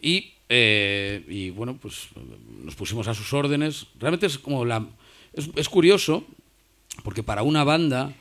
Y, 0.00 0.32
eh, 0.48 1.24
y, 1.28 1.50
bueno, 1.50 1.78
pues 1.80 2.08
nos 2.62 2.74
pusimos 2.74 3.08
a 3.08 3.14
sus 3.14 3.32
órdenes. 3.32 3.86
Realmente 3.98 4.26
es 4.26 4.38
como 4.38 4.64
la... 4.64 4.86
Es, 5.32 5.68
curioso, 5.68 6.24
porque 7.02 7.22
para 7.22 7.42
una 7.42 7.64
banda 7.64 8.14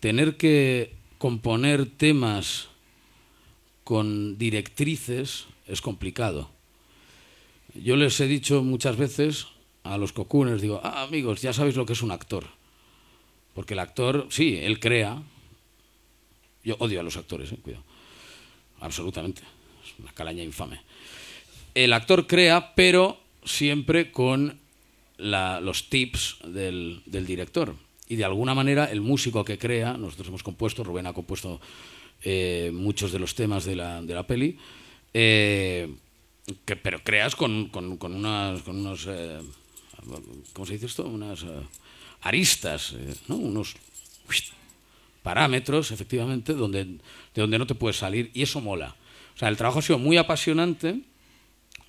tener 0.00 0.36
que 0.36 0.94
componer 1.18 1.86
temas 1.86 2.68
con 3.84 4.38
directrices 4.38 5.46
es 5.66 5.80
complicado. 5.82 6.50
Yo 7.74 7.96
les 7.96 8.18
he 8.20 8.26
dicho 8.26 8.62
muchas 8.62 8.96
veces 8.96 9.48
a 9.82 9.98
los 9.98 10.12
cocooners, 10.12 10.62
digo, 10.62 10.80
ah, 10.82 11.02
amigos, 11.02 11.42
ya 11.42 11.52
sabéis 11.52 11.76
lo 11.76 11.84
que 11.84 11.92
es 11.92 12.02
un 12.02 12.10
actor. 12.10 12.46
Porque 13.54 13.74
el 13.74 13.80
actor, 13.80 14.26
sí, 14.30 14.58
él 14.62 14.80
crea. 14.80 15.22
Yo 16.64 16.76
odio 16.78 17.00
a 17.00 17.02
los 17.02 17.16
actores, 17.16 17.52
eh, 17.52 17.58
cuidado. 17.62 17.84
Absolutamente. 18.86 19.42
Es 19.84 19.98
una 19.98 20.12
calaña 20.12 20.42
infame. 20.42 20.80
El 21.74 21.92
actor 21.92 22.26
crea, 22.26 22.74
pero 22.74 23.18
siempre 23.44 24.10
con 24.12 24.58
la- 25.18 25.60
los 25.60 25.88
tips 25.90 26.38
del, 26.46 27.02
director. 27.06 27.74
Y 28.08 28.16
de 28.16 28.24
alguna 28.24 28.54
manera 28.54 28.84
el 28.86 29.00
músico 29.00 29.44
que 29.44 29.58
crea, 29.58 29.96
nosotros 29.96 30.28
hemos 30.28 30.42
compuesto, 30.44 30.84
Rubén 30.84 31.06
ha 31.06 31.12
compuesto 31.12 31.60
eh, 32.22 32.70
muchos 32.72 33.10
de 33.12 33.18
los 33.18 33.34
temas 33.34 33.64
de 33.64 33.74
la, 33.76 34.00
de 34.00 34.14
la 34.14 34.26
peli, 34.26 34.56
eh, 35.12 35.92
pero 36.82 37.02
creas 37.02 37.34
con, 37.34 37.68
con, 37.68 37.98
unas, 38.14 38.62
con 38.62 38.76
unos, 38.76 39.06
eh, 39.08 39.40
¿cómo 40.52 40.64
se 40.66 40.74
dice 40.74 40.86
esto? 40.86 41.04
Unas 41.06 41.44
aristas, 42.22 42.94
¿no? 43.26 43.36
Unos 43.36 43.74
parámetros, 45.26 45.90
efectivamente, 45.90 46.54
donde, 46.54 46.84
de 46.84 47.40
donde 47.42 47.58
no 47.58 47.66
te 47.66 47.74
puedes 47.74 47.96
salir, 47.96 48.30
y 48.32 48.42
eso 48.42 48.60
mola. 48.60 48.94
O 49.34 49.38
sea, 49.38 49.48
el 49.48 49.56
trabajo 49.56 49.80
ha 49.80 49.82
sido 49.82 49.98
muy 49.98 50.18
apasionante, 50.18 51.00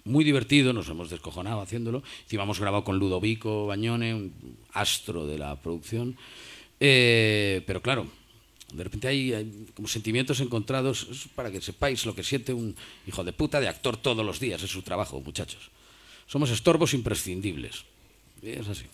muy 0.06 0.26
divertido, 0.26 0.74
nos 0.74 0.90
hemos 0.90 1.12
descojonado 1.12 1.62
haciéndolo. 1.62 2.02
Encima 2.24 2.42
hemos 2.42 2.60
grabado 2.60 2.84
con 2.84 2.98
Ludovico 2.98 3.68
Bañone, 3.68 4.16
un 4.16 4.34
astro 4.74 5.28
de 5.28 5.38
la 5.38 5.56
producción. 5.56 6.18
Eh, 6.80 7.62
pero 7.68 7.80
claro, 7.80 8.08
de 8.74 8.84
repente 8.84 9.08
hay, 9.08 9.68
sentimientos 9.86 10.40
encontrados 10.40 11.30
para 11.36 11.52
que 11.52 11.62
sepáis 11.62 12.08
lo 12.08 12.16
que 12.16 12.24
siente 12.24 12.54
un 12.54 12.76
hijo 13.06 13.24
de 13.24 13.34
puta 13.34 13.62
de 13.62 13.68
actor 13.68 13.98
todos 13.98 14.26
los 14.26 14.40
días, 14.40 14.64
es 14.64 14.72
su 14.72 14.82
trabajo, 14.82 15.22
muchachos. 15.22 15.70
Somos 16.26 16.50
estorbos 16.50 16.96
imprescindibles. 16.96 17.86
Es 18.42 18.68
así. 18.68 18.86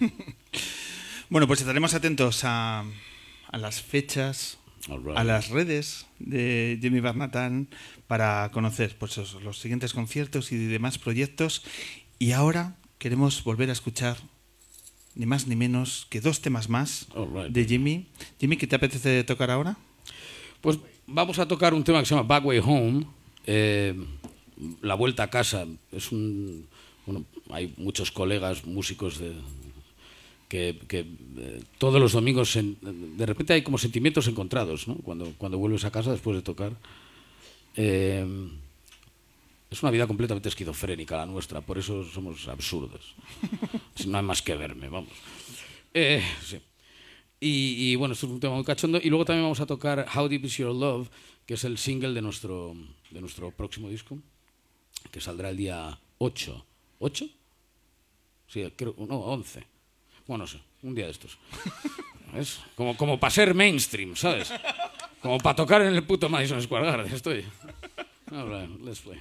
Bueno, 1.30 1.46
pues 1.46 1.60
estaremos 1.60 1.94
atentos 1.94 2.40
a, 2.42 2.82
a 3.52 3.58
las 3.58 3.82
fechas, 3.82 4.58
right. 4.88 5.16
a 5.16 5.24
las 5.24 5.48
redes 5.48 6.06
de 6.18 6.78
Jimmy 6.80 7.00
Barnatan 7.00 7.68
para 8.06 8.50
conocer 8.52 8.96
pues, 8.98 9.16
los 9.42 9.58
siguientes 9.58 9.92
conciertos 9.92 10.52
y 10.52 10.56
demás 10.56 10.98
proyectos. 10.98 11.62
Y 12.18 12.32
ahora 12.32 12.76
queremos 12.98 13.42
volver 13.44 13.70
a 13.70 13.72
escuchar 13.72 14.16
ni 15.14 15.26
más 15.26 15.46
ni 15.46 15.56
menos 15.56 16.06
que 16.10 16.20
dos 16.20 16.40
temas 16.40 16.68
más 16.68 17.08
right. 17.14 17.52
de 17.52 17.64
Jimmy. 17.64 18.06
Jimmy, 18.38 18.56
¿qué 18.56 18.66
te 18.66 18.76
apetece 18.76 19.24
tocar 19.24 19.50
ahora? 19.50 19.76
Pues 20.60 20.78
vamos 21.06 21.38
a 21.38 21.48
tocar 21.48 21.74
un 21.74 21.84
tema 21.84 22.00
que 22.00 22.06
se 22.06 22.14
llama 22.14 22.28
Back 22.28 22.44
Way 22.44 22.60
Home. 22.64 23.06
eh, 23.46 23.94
la 24.82 24.94
vuelta 24.94 25.24
a 25.24 25.30
casa. 25.30 25.66
Es 25.92 26.12
un. 26.12 26.68
Bueno, 27.06 27.24
hay 27.50 27.74
muchos 27.76 28.12
colegas 28.12 28.64
músicos 28.64 29.18
de, 29.18 29.34
que, 30.50 30.78
que, 30.88 31.06
eh, 31.38 31.62
todos 31.78 32.00
los 32.00 32.12
domingos 32.12 32.56
en- 32.56 32.76
de 33.16 33.24
repente 33.24 33.52
hay 33.54 33.62
como 33.62 33.78
sentimientos 33.78 34.26
encontrados, 34.26 34.86
¿no? 34.88 34.96
Cuando, 34.96 35.32
cuando 35.38 35.56
vuelves 35.58 35.84
a 35.84 35.90
casa 35.92 36.10
después 36.12 36.36
de 36.36 36.42
tocar. 36.42 36.72
Eh, 37.76 38.26
es 39.70 39.82
una 39.84 39.92
vida 39.92 40.08
completamente 40.08 40.48
esquizofrénica 40.48 41.16
la 41.16 41.26
nuestra, 41.26 41.60
por 41.60 41.78
eso 41.78 42.04
somos 42.04 42.48
absurdos. 42.48 43.14
No 44.06 44.18
hay 44.18 44.24
más 44.24 44.42
que 44.42 44.56
verme, 44.56 44.88
vamos. 44.88 45.10
Eh, 45.94 46.20
sí. 46.44 46.58
Y, 47.38 47.92
y, 47.92 47.96
bueno, 47.96 48.14
esto 48.14 48.26
es 48.26 48.32
un 48.32 48.40
tema 48.40 48.56
muy 48.56 48.64
cachondo. 48.64 48.98
Y 49.00 49.08
luego 49.08 49.24
también 49.24 49.44
vamos 49.44 49.60
a 49.60 49.66
tocar 49.66 50.04
How 50.14 50.28
Deep 50.28 50.44
Is 50.46 50.56
Your 50.58 50.74
Love, 50.74 51.08
que 51.46 51.54
es 51.54 51.62
el 51.64 51.78
single 51.78 52.12
de 52.12 52.22
nuestro, 52.22 52.74
de 53.10 53.20
nuestro 53.20 53.52
próximo 53.52 53.88
disco, 53.88 54.18
que 55.12 55.20
saldrá 55.20 55.50
el 55.50 55.56
día 55.56 55.96
8. 56.18 56.66
¿8? 56.98 57.30
Sí, 58.48 58.72
creo, 58.76 58.94
no, 58.98 59.16
11. 59.20 59.64
Bueno, 60.30 60.44
no 60.44 60.46
sé, 60.46 60.60
un 60.82 60.94
día 60.94 61.06
de 61.06 61.10
estos. 61.10 61.38
¿Ves? 62.32 62.60
Como, 62.76 62.96
como 62.96 63.18
para 63.18 63.32
ser 63.32 63.52
mainstream, 63.52 64.14
¿sabes? 64.14 64.52
Como 65.20 65.38
para 65.38 65.56
tocar 65.56 65.82
en 65.82 65.92
el 65.92 66.04
puto 66.04 66.28
Madison 66.28 66.62
Square 66.62 66.86
Garden, 66.86 67.12
estoy. 67.12 67.44
All 68.30 68.48
right, 68.48 68.80
let's 68.80 69.00
play. 69.00 69.20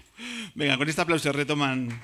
Venga, 0.54 0.78
con 0.78 0.88
este 0.88 1.02
aplauso 1.02 1.32
retoman. 1.32 2.00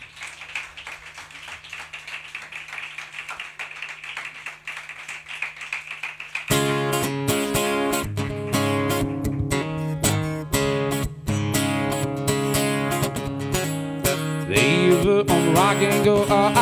On 15.27 15.53
rock 15.53 15.77
and 15.77 16.03
go 16.03 16.23
out 16.23 16.54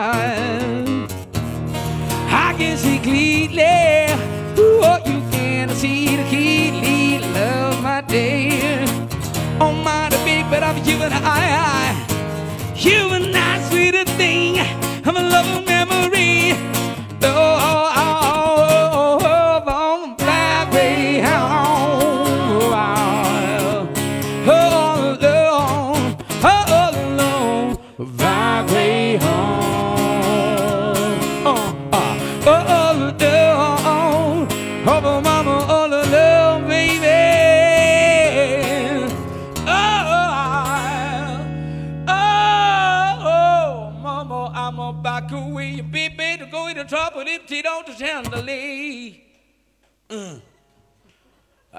I 0.00 1.04
can 2.56 2.76
see 2.76 2.98
clearly 3.00 4.12
what 4.78 5.04
you 5.08 5.20
can 5.32 5.70
see 5.70 6.16
to 6.16 6.22
clearly 6.28 7.18
love 7.34 7.82
my 7.82 8.00
day. 8.02 8.84
Oh, 9.60 9.72
my 9.72 10.08
to 10.10 10.18
be, 10.24 10.44
but 10.48 10.62
I'm 10.62 10.76
human. 10.84 11.12
I, 11.12 11.16
I, 11.24 12.74
human, 12.76 13.34
I, 13.34 13.60
sweeter 13.68 14.04
thing. 14.04 14.60
I'm 15.04 15.16
a 15.16 15.22
lover 15.22 15.62
man. 15.62 15.77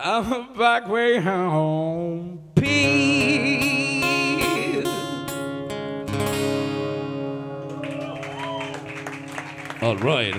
I'm 0.02 0.32
a 0.32 0.48
back 0.58 0.88
way 0.88 1.20
home, 1.20 2.40
peace. 2.56 3.60
All 9.82 9.98
right. 9.98 10.36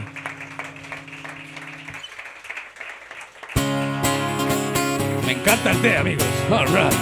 Me 5.26 5.32
encanta 5.32 5.70
el 5.72 5.80
té, 5.82 5.96
amigos. 5.98 6.24
All 6.50 6.66
right. 6.68 6.94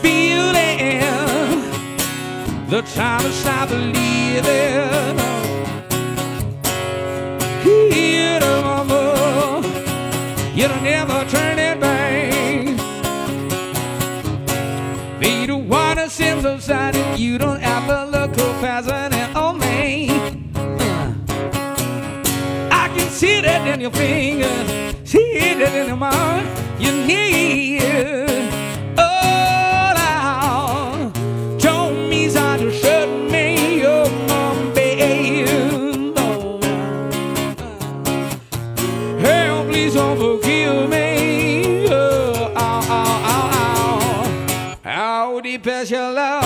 Feeling 0.00 1.00
the 2.68 2.82
time 2.94 3.26
is 3.26 3.44
I 3.44 3.66
believe 3.66 5.29
Here, 7.90 8.40
mama, 8.40 9.62
you'll 10.54 10.80
never 10.82 11.24
turn 11.28 11.58
it 11.58 11.80
back. 11.80 12.32
Be 15.20 15.46
the 15.46 15.56
one 15.56 15.96
that 15.96 16.10
sits 16.10 16.44
outside 16.44 16.96
and 16.96 17.18
you 17.18 17.38
don't 17.38 17.60
ever 17.62 18.06
look 18.10 18.38
it 19.12 19.36
on 19.36 19.58
me. 19.58 20.08
Uh. 20.54 21.14
I 22.70 22.88
can 22.94 23.10
see 23.10 23.40
that 23.40 23.66
in 23.66 23.80
your 23.80 23.90
fingers, 23.90 24.94
see 25.04 25.54
that 25.54 25.74
in 25.74 25.88
your 25.88 25.96
mind. 25.96 26.46
You 26.78 26.92
need 27.06 27.80
deep 45.62 45.72
is 45.72 45.90
your 45.90 46.10
love? 46.12 46.42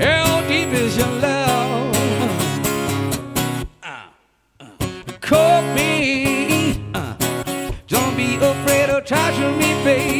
How 0.00 0.40
deep 0.48 0.70
is 0.70 0.96
your 0.96 1.06
love? 1.06 1.94
Call 5.20 5.62
me. 5.74 6.82
Uh, 6.92 7.14
don't 7.86 8.16
be 8.16 8.34
afraid 8.34 8.90
of 8.90 9.04
touching 9.04 9.58
me, 9.58 9.84
baby. 9.84 10.11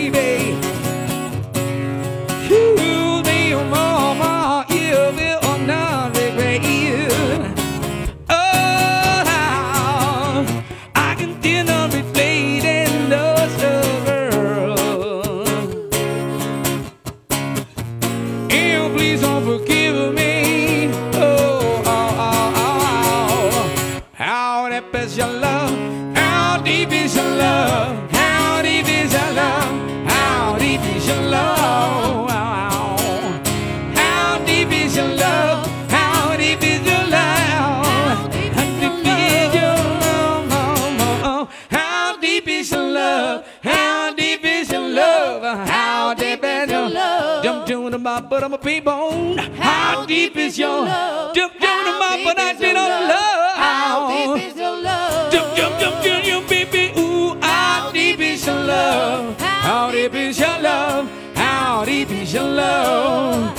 Mop, 48.12 48.28
but 48.28 48.44
I'm 48.44 48.52
a 48.52 48.80
bone. 48.80 49.38
How 49.38 50.04
deep 50.06 50.36
is 50.36 50.58
your 50.58 50.84
love? 50.84 51.34
Jump 51.34 51.52
to 51.54 51.60
the 51.60 51.92
mop, 52.02 52.18
but 52.24 52.38
I 52.38 52.52
did 52.58 52.74
not 52.74 52.90
love. 53.12 53.56
How 53.64 53.96
deep 54.12 54.48
is 54.48 54.56
your 54.58 54.76
love? 54.88 55.32
Jump, 55.32 55.56
jump, 55.56 55.80
jump, 55.80 56.04
jump, 56.04 56.26
you 56.26 56.38
baby. 56.48 56.92
Ooh, 56.98 57.40
how 57.40 57.90
deep 57.92 58.20
is 58.20 58.46
your 58.46 58.62
love? 58.72 59.40
How 59.40 59.90
deep 59.90 60.14
is 60.14 60.38
your 60.38 60.58
love? 60.60 61.10
How 61.34 61.84
deep 61.84 62.10
is 62.10 62.32
your 62.34 62.48
love? 62.48 63.58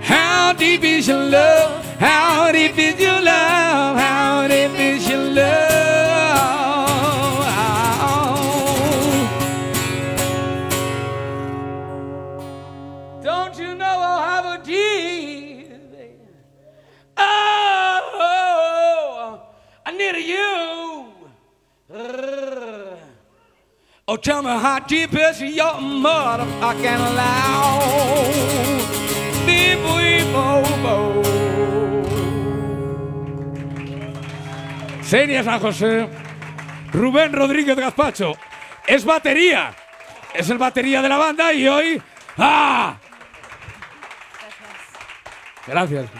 How 0.00 0.52
deep 0.54 0.82
is 0.82 1.08
your 1.08 1.24
love? 1.24 1.84
How 2.00 2.52
deep 2.52 2.78
is 2.78 3.00
your 3.00 3.20
love? 3.20 3.96
How 3.96 4.48
deep 4.48 4.78
is 4.78 5.08
your 5.08 5.30
love? 5.38 5.77
Tell 24.16 24.42
me 24.42 24.48
how 24.48 24.78
deep 24.80 25.12
is 25.14 25.40
your 25.42 25.80
beep, 29.44 30.32
bo, 30.32 30.62
bo. 30.82 31.22
Senia 35.02 35.42
San 35.42 35.60
José, 35.60 36.08
Rubén 36.92 37.32
Rodríguez 37.32 37.76
Gazpacho. 37.76 38.34
Es 38.86 39.04
batería. 39.04 39.74
Es 40.34 40.48
el 40.50 40.58
batería 40.58 41.02
de 41.02 41.08
la 41.08 41.16
banda 41.18 41.52
y 41.52 41.68
hoy. 41.68 42.02
¡Ah! 42.36 42.96
Gracias. 45.66 46.10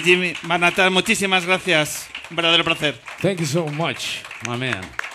Jimmy 0.00 0.34
Barnatal, 0.42 0.90
muchísimas 0.90 1.46
gracias. 1.46 2.08
Un 2.30 2.36
verdadero 2.36 2.64
placer. 2.64 3.00
Thank 3.22 3.40
you 3.40 3.46
so 3.46 3.66
much, 3.68 4.22
my 4.46 4.56
man. 4.56 5.05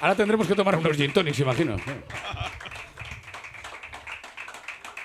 Ahora 0.00 0.14
tendremos 0.14 0.46
que 0.46 0.54
tomar 0.54 0.76
unos 0.76 0.96
gin 0.96 1.12
tonics, 1.12 1.38
imagino. 1.40 1.76